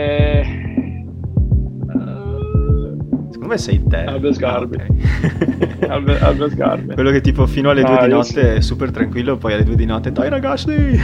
[3.57, 4.05] Me sei te.
[4.05, 4.77] Albe Sgarbi.
[4.77, 5.89] Ah, okay.
[5.89, 6.93] Albe, Albe Sgarbi.
[6.93, 8.39] Quello che tipo fino alle 2 ah, di notte sì.
[8.39, 10.73] è super tranquillo, poi alle 2 di notte, dai ragazzi!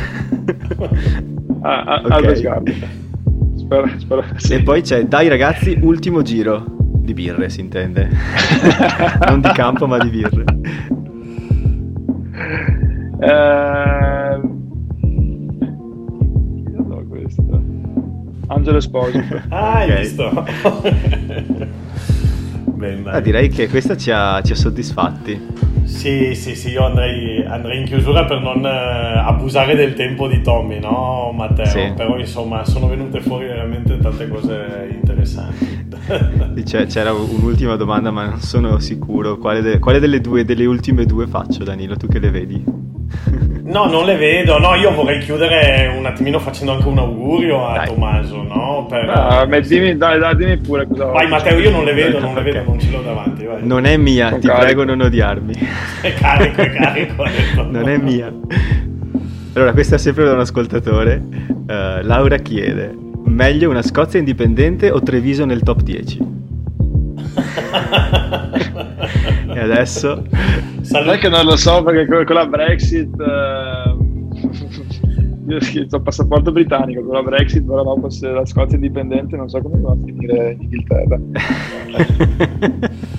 [1.62, 2.10] ah, ah, okay.
[2.10, 2.84] Albe Sgarbi.
[3.56, 4.52] Spero, spero sì.
[4.52, 6.62] E poi c'è, dai ragazzi, ultimo giro.
[6.76, 8.10] Di birre si intende.
[9.26, 10.44] non di campo ma di birre.
[13.18, 14.50] Eh...
[18.48, 19.40] Angelo Esposito.
[19.48, 20.00] ah, hai okay.
[20.02, 20.44] visto?
[22.82, 25.40] Ben, ah, direi che questa ci ha, ci ha soddisfatti.
[25.84, 30.42] Sì, sì, sì, io andrei, andrei in chiusura per non uh, abusare del tempo di
[30.42, 31.64] Tommy, no Matteo?
[31.66, 31.92] Sì.
[31.94, 35.90] Però insomma sono venute fuori veramente tante cose interessanti.
[36.88, 39.38] c'era un'ultima domanda ma non sono sicuro.
[39.38, 41.96] Quale, de- quale delle, due, delle ultime due faccio Danilo?
[41.96, 42.64] Tu che le vedi?
[43.72, 44.58] No, non le vedo.
[44.58, 47.86] No, io vorrei chiudere un attimino facendo anche un augurio a dai.
[47.86, 48.84] Tommaso, no?
[48.86, 49.08] Per...
[49.08, 51.06] Ah, dimmi, dai, dai, dimmi pure cosa.
[51.06, 53.46] Vai, Matteo, io non le vedo, non le vedo, non ce l'ho davanti.
[53.46, 53.66] Vai.
[53.66, 54.64] Non è mia, non ti carico.
[54.64, 55.54] prego, non odiarmi.
[56.02, 57.24] È carico, è carico.
[57.70, 58.30] non è mia.
[59.54, 61.22] Allora, questa è sempre da un ascoltatore.
[61.48, 62.92] Uh, Laura chiede:
[63.24, 66.18] meglio una Scozia indipendente o Treviso nel top 10?
[69.54, 70.24] e adesso
[70.92, 73.96] Sai che non lo so perché con la Brexit eh,
[75.48, 79.34] io ho scritto passaporto britannico con la Brexit ora dopo se la Scozia è indipendente
[79.36, 81.18] non so come va a finire in Inghilterra.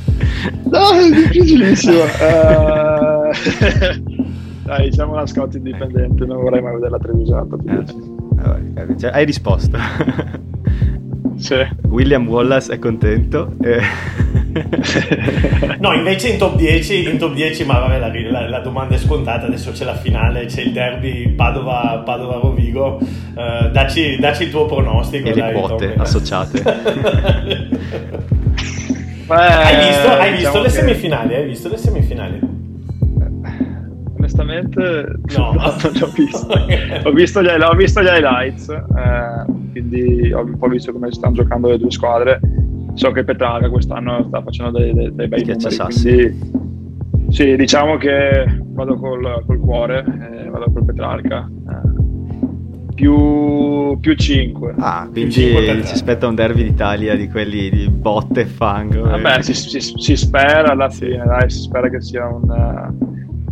[0.63, 3.32] No è difficilissimo uh,
[4.65, 7.47] dai diciamo la Scozia indipendente non vorrei mai vedere la Treviso
[8.76, 9.78] eh, cioè, hai risposto
[11.43, 11.67] sì.
[11.89, 13.53] William Wallace è contento.
[13.61, 13.81] Eh.
[15.79, 18.97] no, invece in top 10, in top 10 ma vabbè, la, la, la, domanda è
[18.97, 19.47] scontata.
[19.47, 22.99] Adesso c'è la finale, c'è il derby Padova, Padova Rovigo.
[23.01, 25.27] Uh, dacci, dacci, il tuo pronostico.
[25.27, 26.01] E dai, le quote Tom.
[26.01, 26.61] associate.
[29.25, 30.69] Beh, hai visto, hai visto diciamo le che...
[30.69, 31.35] semifinali?
[31.35, 32.52] Hai visto le semifinali?
[34.34, 35.05] Onestamente
[35.38, 36.47] no, no non li ho visto.
[37.07, 41.36] ho, visto gli, ho visto gli highlights, eh, quindi ho un po' visto come stanno
[41.36, 42.39] giocando le due squadre.
[42.95, 46.61] So che Petraga quest'anno sta facendo dei, dei, dei bei numeri, quindi
[47.29, 51.49] sì, diciamo che vado col, col cuore, eh, vado col Petrarca.
[51.69, 51.91] Eh,
[52.93, 54.75] più, più 5.
[54.77, 59.01] Ah, quindi 5 si aspetta un derby d'Italia di quelli di botte e fango.
[59.01, 62.51] Vabbè, si, si, si, spera alla fine, dai, si spera che sia un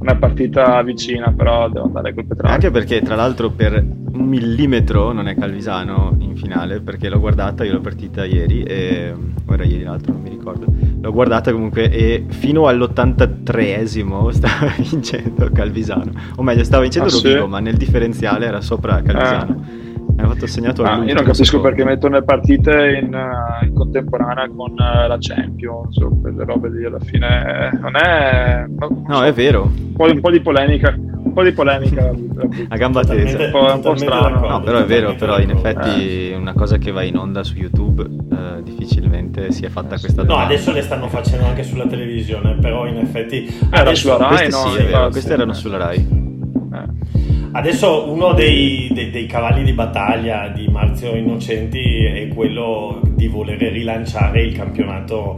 [0.01, 2.53] una partita vicina, però devo andare col Petrarca.
[2.53, 7.63] Anche perché, tra l'altro, per un millimetro non è Calvisano in finale, perché l'ho guardata,
[7.63, 9.13] io l'ho partita ieri, e...
[9.45, 10.65] o era ieri l'altro, non mi ricordo.
[10.99, 16.11] L'ho guardata comunque e fino all'83esimo stava vincendo Calvisano.
[16.35, 17.49] O meglio, stava vincendo ah, Rovigo, sì?
[17.49, 19.51] ma nel differenziale era sopra Calvisano.
[19.51, 19.80] Eh
[20.27, 21.67] fatto segnato ah, Io non capisco secondo.
[21.67, 26.69] perché mettono le partite in, uh, in contemporanea con uh, la Champions o quelle robe
[26.69, 27.77] lì alla fine.
[27.79, 28.65] Non è.
[28.67, 29.63] Non no, so, è vero.
[29.63, 30.93] Un po', un po', di polemica.
[30.97, 32.11] Un po' di polemica
[32.67, 33.37] a gamba tesa.
[33.37, 34.47] Un po', un po strano.
[34.47, 36.35] No, però è vero, però in effetti eh.
[36.35, 40.43] una cosa che va in onda su YouTube uh, difficilmente si è fatta questa domanda.
[40.43, 43.47] No, adesso le stanno facendo anche sulla televisione, però in effetti...
[43.69, 44.67] Era sulla Rai, no?
[44.67, 46.21] Sì, è vero, queste erano sulla Rai.
[47.53, 53.57] Adesso uno dei, dei, dei, cavalli di battaglia di Marzio Innocenti è quello di voler
[53.57, 55.35] rilanciare il campionato,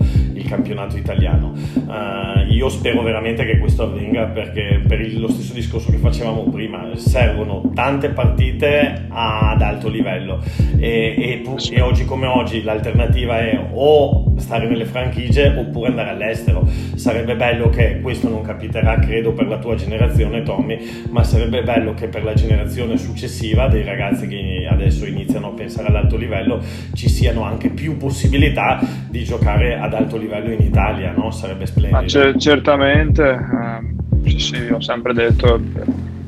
[0.55, 1.53] campionato italiano.
[1.73, 6.43] Uh, io spero veramente che questo avvenga perché per il, lo stesso discorso che facevamo
[6.43, 10.41] prima, servono tante partite ad alto livello
[10.77, 16.67] e, e, e oggi come oggi l'alternativa è o stare nelle franchigie oppure andare all'estero.
[16.95, 20.77] Sarebbe bello che questo non capiterà, credo, per la tua generazione, Tommy,
[21.09, 25.51] ma sarebbe bello che che per la generazione successiva dei ragazzi che adesso iniziano a
[25.51, 26.61] pensare all'alto livello
[26.93, 31.31] ci siano anche più possibilità di giocare ad alto livello in Italia, no?
[31.31, 32.05] Sarebbe splendido.
[32.05, 35.59] C- certamente, eh, sì, sì, ho sempre detto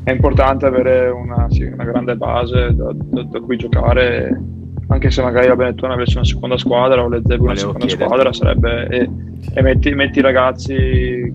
[0.06, 4.40] è importante avere una, sì, una grande base da, da, da, cui giocare
[4.88, 8.04] anche se magari la Benetton avesse una seconda squadra o le Zebu una seconda chiederti.
[8.04, 9.10] squadra sarebbe e,
[9.52, 10.76] e metti, metti, i ragazzi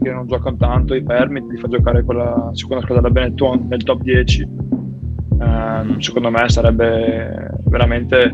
[0.01, 3.67] che non giocano tanto i permit li fa giocare con la seconda squadra della Benetton
[3.69, 4.43] nel top 10
[5.41, 8.33] eh, secondo me sarebbe veramente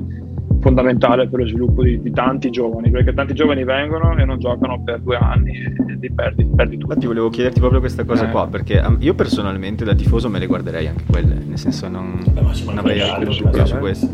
[0.67, 4.83] fondamentale per lo sviluppo di, di, tanti giovani perché tanti giovani vengono e non giocano
[4.83, 8.31] per due anni e li perdi, perdi tutto infatti volevo chiederti proprio questa cosa eh.
[8.33, 12.41] qua perché io personalmente da tifoso me le guarderei anche quelle nel senso non, Beh,
[12.65, 14.09] non avrei alcun dubbio su questo.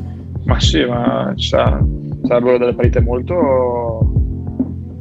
[0.44, 4.12] Ma sì, ma sarebbero delle partite molto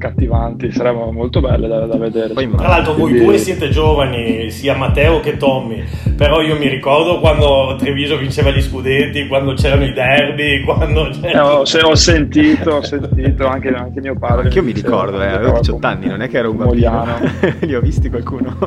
[0.02, 2.34] cattivanti, sarebbero molto belle da, da vedere.
[2.34, 5.84] Poi, tra l'altro voi due siete giovani, sia Matteo che Tommy,
[6.18, 11.10] però io mi ricordo quando Treviso vinceva gli scudetti, quando c'erano i derby, quando...
[11.22, 14.46] Eh, ho, se, ho, sentito, ho sentito anche, anche mio padre.
[14.46, 17.06] Anche io mi ricordo, eh, avevo 18 anni, non è che ero un bambino.
[17.62, 18.58] Li ho visti qualcuno.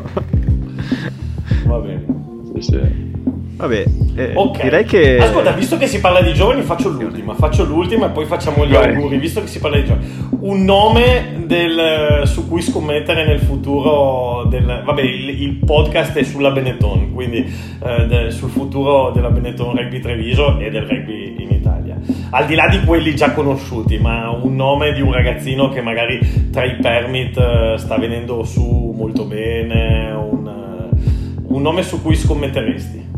[1.66, 2.22] Va bene.
[2.54, 3.13] Sì, sì.
[3.56, 3.84] Vabbè,
[4.16, 4.62] eh, okay.
[4.62, 5.18] direi che.
[5.18, 7.34] Ascolta, visto che si parla di giovani, faccio l'ultima.
[7.34, 8.94] Faccio l'ultima e poi facciamo gli Vai.
[8.94, 9.16] auguri.
[9.18, 10.06] Visto che si parla di giovani,
[10.40, 14.44] un nome del, su cui scommettere nel futuro.
[14.48, 17.38] Del, vabbè, il, il podcast è sulla Benetton, quindi
[17.82, 21.96] eh, de, sul futuro della Benetton Rugby Treviso e del rugby in Italia.
[22.30, 26.50] al di là di quelli già conosciuti, ma un nome di un ragazzino che magari
[26.50, 32.14] tra i permit eh, sta venendo su molto bene, un, eh, un nome su cui
[32.16, 33.13] scommetteresti?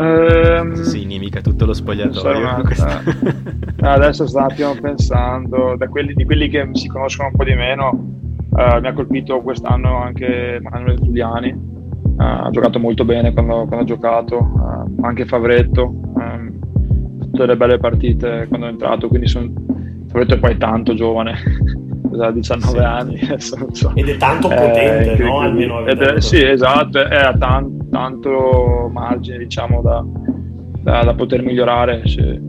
[0.00, 2.62] Um, sì, inimica tutto lo spogliatoio.
[3.80, 7.54] Adesso sto un attimo pensando, da quelli, di quelli che si conoscono un po' di
[7.54, 7.90] meno,
[8.48, 13.80] uh, mi ha colpito quest'anno anche Manuel Giuliani, uh, ha giocato molto bene quando, quando
[13.80, 15.84] ha giocato, uh, anche Favretto,
[16.14, 19.52] um, tutte le belle partite quando è entrato, quindi son,
[20.08, 21.36] Favretto è poi tanto giovane.
[22.10, 22.84] da 19 sì.
[22.84, 23.92] anni so.
[23.94, 25.38] ed è tanto potente eh, no?
[25.38, 30.04] almeno è, sì esatto è a tan, tanto margine diciamo da,
[30.82, 32.40] da, da poter migliorare se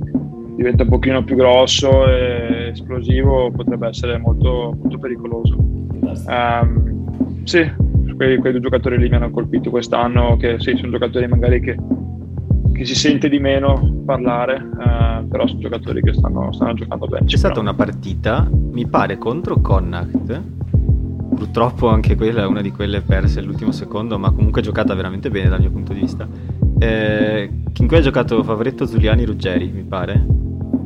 [0.56, 8.38] diventa un pochino più grosso e esplosivo potrebbe essere molto, molto pericoloso um, sì quei,
[8.38, 11.76] quei, due giocatori lì mi hanno colpito quest'anno che sì sono giocatori magari che
[12.82, 17.26] che si sente di meno parlare, eh, però sono giocatori che stanno, stanno giocando bene.
[17.26, 20.42] C'è stata una partita, mi pare, contro Connacht.
[21.42, 25.50] Purtroppo anche quella è una di quelle perse all'ultimo secondo, ma comunque giocata veramente bene
[25.50, 26.28] dal mio punto di vista.
[26.78, 30.24] Eh, in cui ha giocato Favoretto Zuliani Ruggeri, mi pare.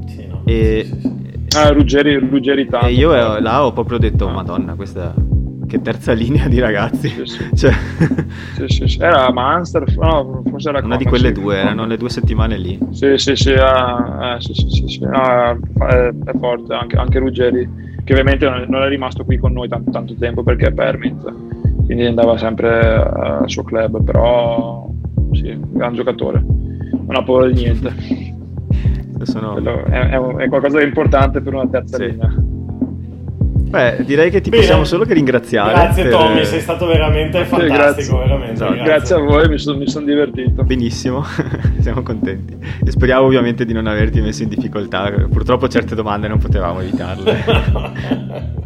[0.07, 0.43] Sì, no.
[0.45, 2.85] E, sì, sì, ah, Ruggeri, Ruggeri tanto.
[2.85, 4.31] E io eh, là ho proprio detto, ah.
[4.31, 5.13] madonna, questa
[5.67, 7.09] che terza linea di ragazzi.
[7.09, 7.49] Sì, sì.
[7.53, 7.73] Cioè...
[8.67, 8.97] sì, sì.
[9.01, 12.79] Era Munster, no, forse era Una di quelle due, erano le due settimane lì.
[12.91, 15.03] Sì, sì, sì, ah, eh, sì, sì, sì, sì.
[15.11, 17.69] Ah, è, è, forte, anche, anche, Ruggeri,
[18.05, 22.05] che ovviamente non è rimasto qui con noi tanto, tanto tempo perché è permit, quindi
[22.05, 24.87] andava sempre al suo club, però
[25.31, 27.93] sì, gran giocatore, non ha paura di niente.
[29.23, 29.57] Sono...
[29.57, 32.31] È, è, è, qualcosa di importante per una terza linea.
[33.75, 34.61] Beh, direi che ti Bene.
[34.61, 35.73] possiamo solo che ringraziare.
[35.73, 36.11] Grazie per...
[36.13, 37.75] Tommy, sei stato veramente fantastico.
[37.75, 38.17] Grazie.
[38.17, 38.83] Veramente, grazie.
[38.83, 39.15] grazie.
[39.15, 40.63] a voi, mi sono, mi sono divertito.
[40.63, 41.25] Benissimo,
[41.79, 42.57] siamo contenti.
[42.85, 45.11] E speriamo ovviamente di non averti messo in difficoltà.
[45.29, 48.63] Purtroppo certe domande non potevamo evitarle.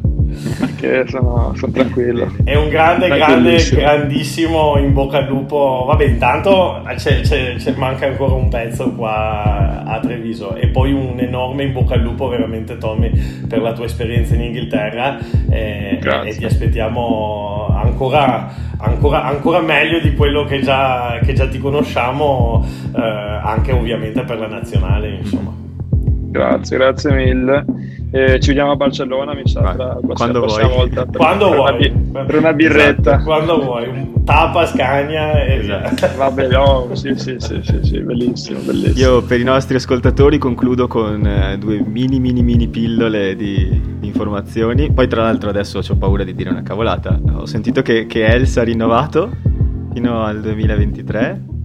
[0.76, 2.32] che sono, sono tranquillo.
[2.44, 5.84] È un grande, grande, grandissimo in bocca al lupo.
[5.88, 11.20] Vabbè, intanto c'è, c'è, c'è, manca ancora un pezzo qua a Treviso e poi un
[11.20, 13.12] enorme in bocca al lupo veramente Tommy
[13.48, 15.18] per la tua esperienza in Inghilterra
[15.50, 21.58] e, e ti aspettiamo ancora, ancora, ancora, meglio di quello che già, che già ti
[21.58, 22.66] conosciamo
[22.96, 25.54] eh, anche ovviamente per la nazionale insomma.
[26.32, 27.66] Grazie, grazie mille.
[28.12, 30.68] Eh, ci vediamo a Barcellona, mi sa, tra quando vuoi.
[30.68, 31.06] volta.
[31.06, 31.94] Per, quando per vuoi.
[32.10, 33.12] Una, per una birretta.
[33.12, 36.18] Esatto, quando vuoi, un tapa, scagna e esatto.
[36.18, 38.98] Vabbè, oh, sì, sì, sì, sì, sì, bellissimo, bellissimo.
[38.98, 44.08] Io per i nostri ascoltatori concludo con eh, due mini, mini, mini pillole di, di,
[44.08, 44.92] informazioni.
[44.92, 47.20] Poi tra l'altro adesso ho paura di dire una cavolata.
[47.34, 49.30] Ho sentito che, che Elsa ha rinnovato
[49.94, 51.58] fino al 2023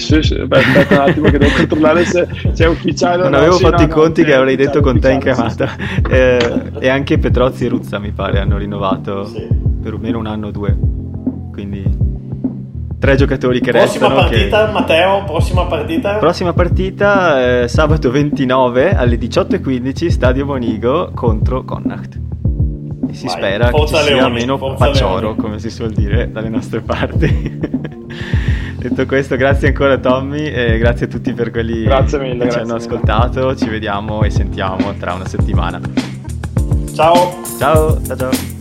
[0.00, 3.22] sì, sì, beh, aspetta un attimo che devo controllare se, se è ufficiale.
[3.22, 3.36] Non no.
[3.38, 5.68] avevo sì, fatto no, i conti che avrei detto con te in chiamata.
[5.68, 9.30] Sì, eh, e anche Petrozzi e Ruzza, mi pare, hanno rinnovato
[9.82, 10.76] per almeno un anno o due.
[11.52, 12.08] Quindi
[12.98, 14.14] tre giocatori che prossima restano.
[14.14, 14.72] Prossima partita, che...
[14.72, 16.14] Matteo, prossima partita?
[16.16, 22.20] Prossima partita, eh, sabato 29 alle 18.15, Stadio Monigo contro Connacht.
[23.08, 26.48] E si Vai, spera che ci sia Leoni, meno paccioro, come si suol dire, dalle
[26.48, 27.58] nostre parti.
[28.80, 32.76] Detto questo, grazie ancora Tommy e grazie a tutti per quelli mille, che ci hanno
[32.76, 33.40] ascoltato.
[33.40, 33.56] Mille.
[33.56, 35.78] Ci vediamo e sentiamo tra una settimana.
[36.94, 37.42] Ciao.
[37.58, 38.59] Ciao, ciao ciao.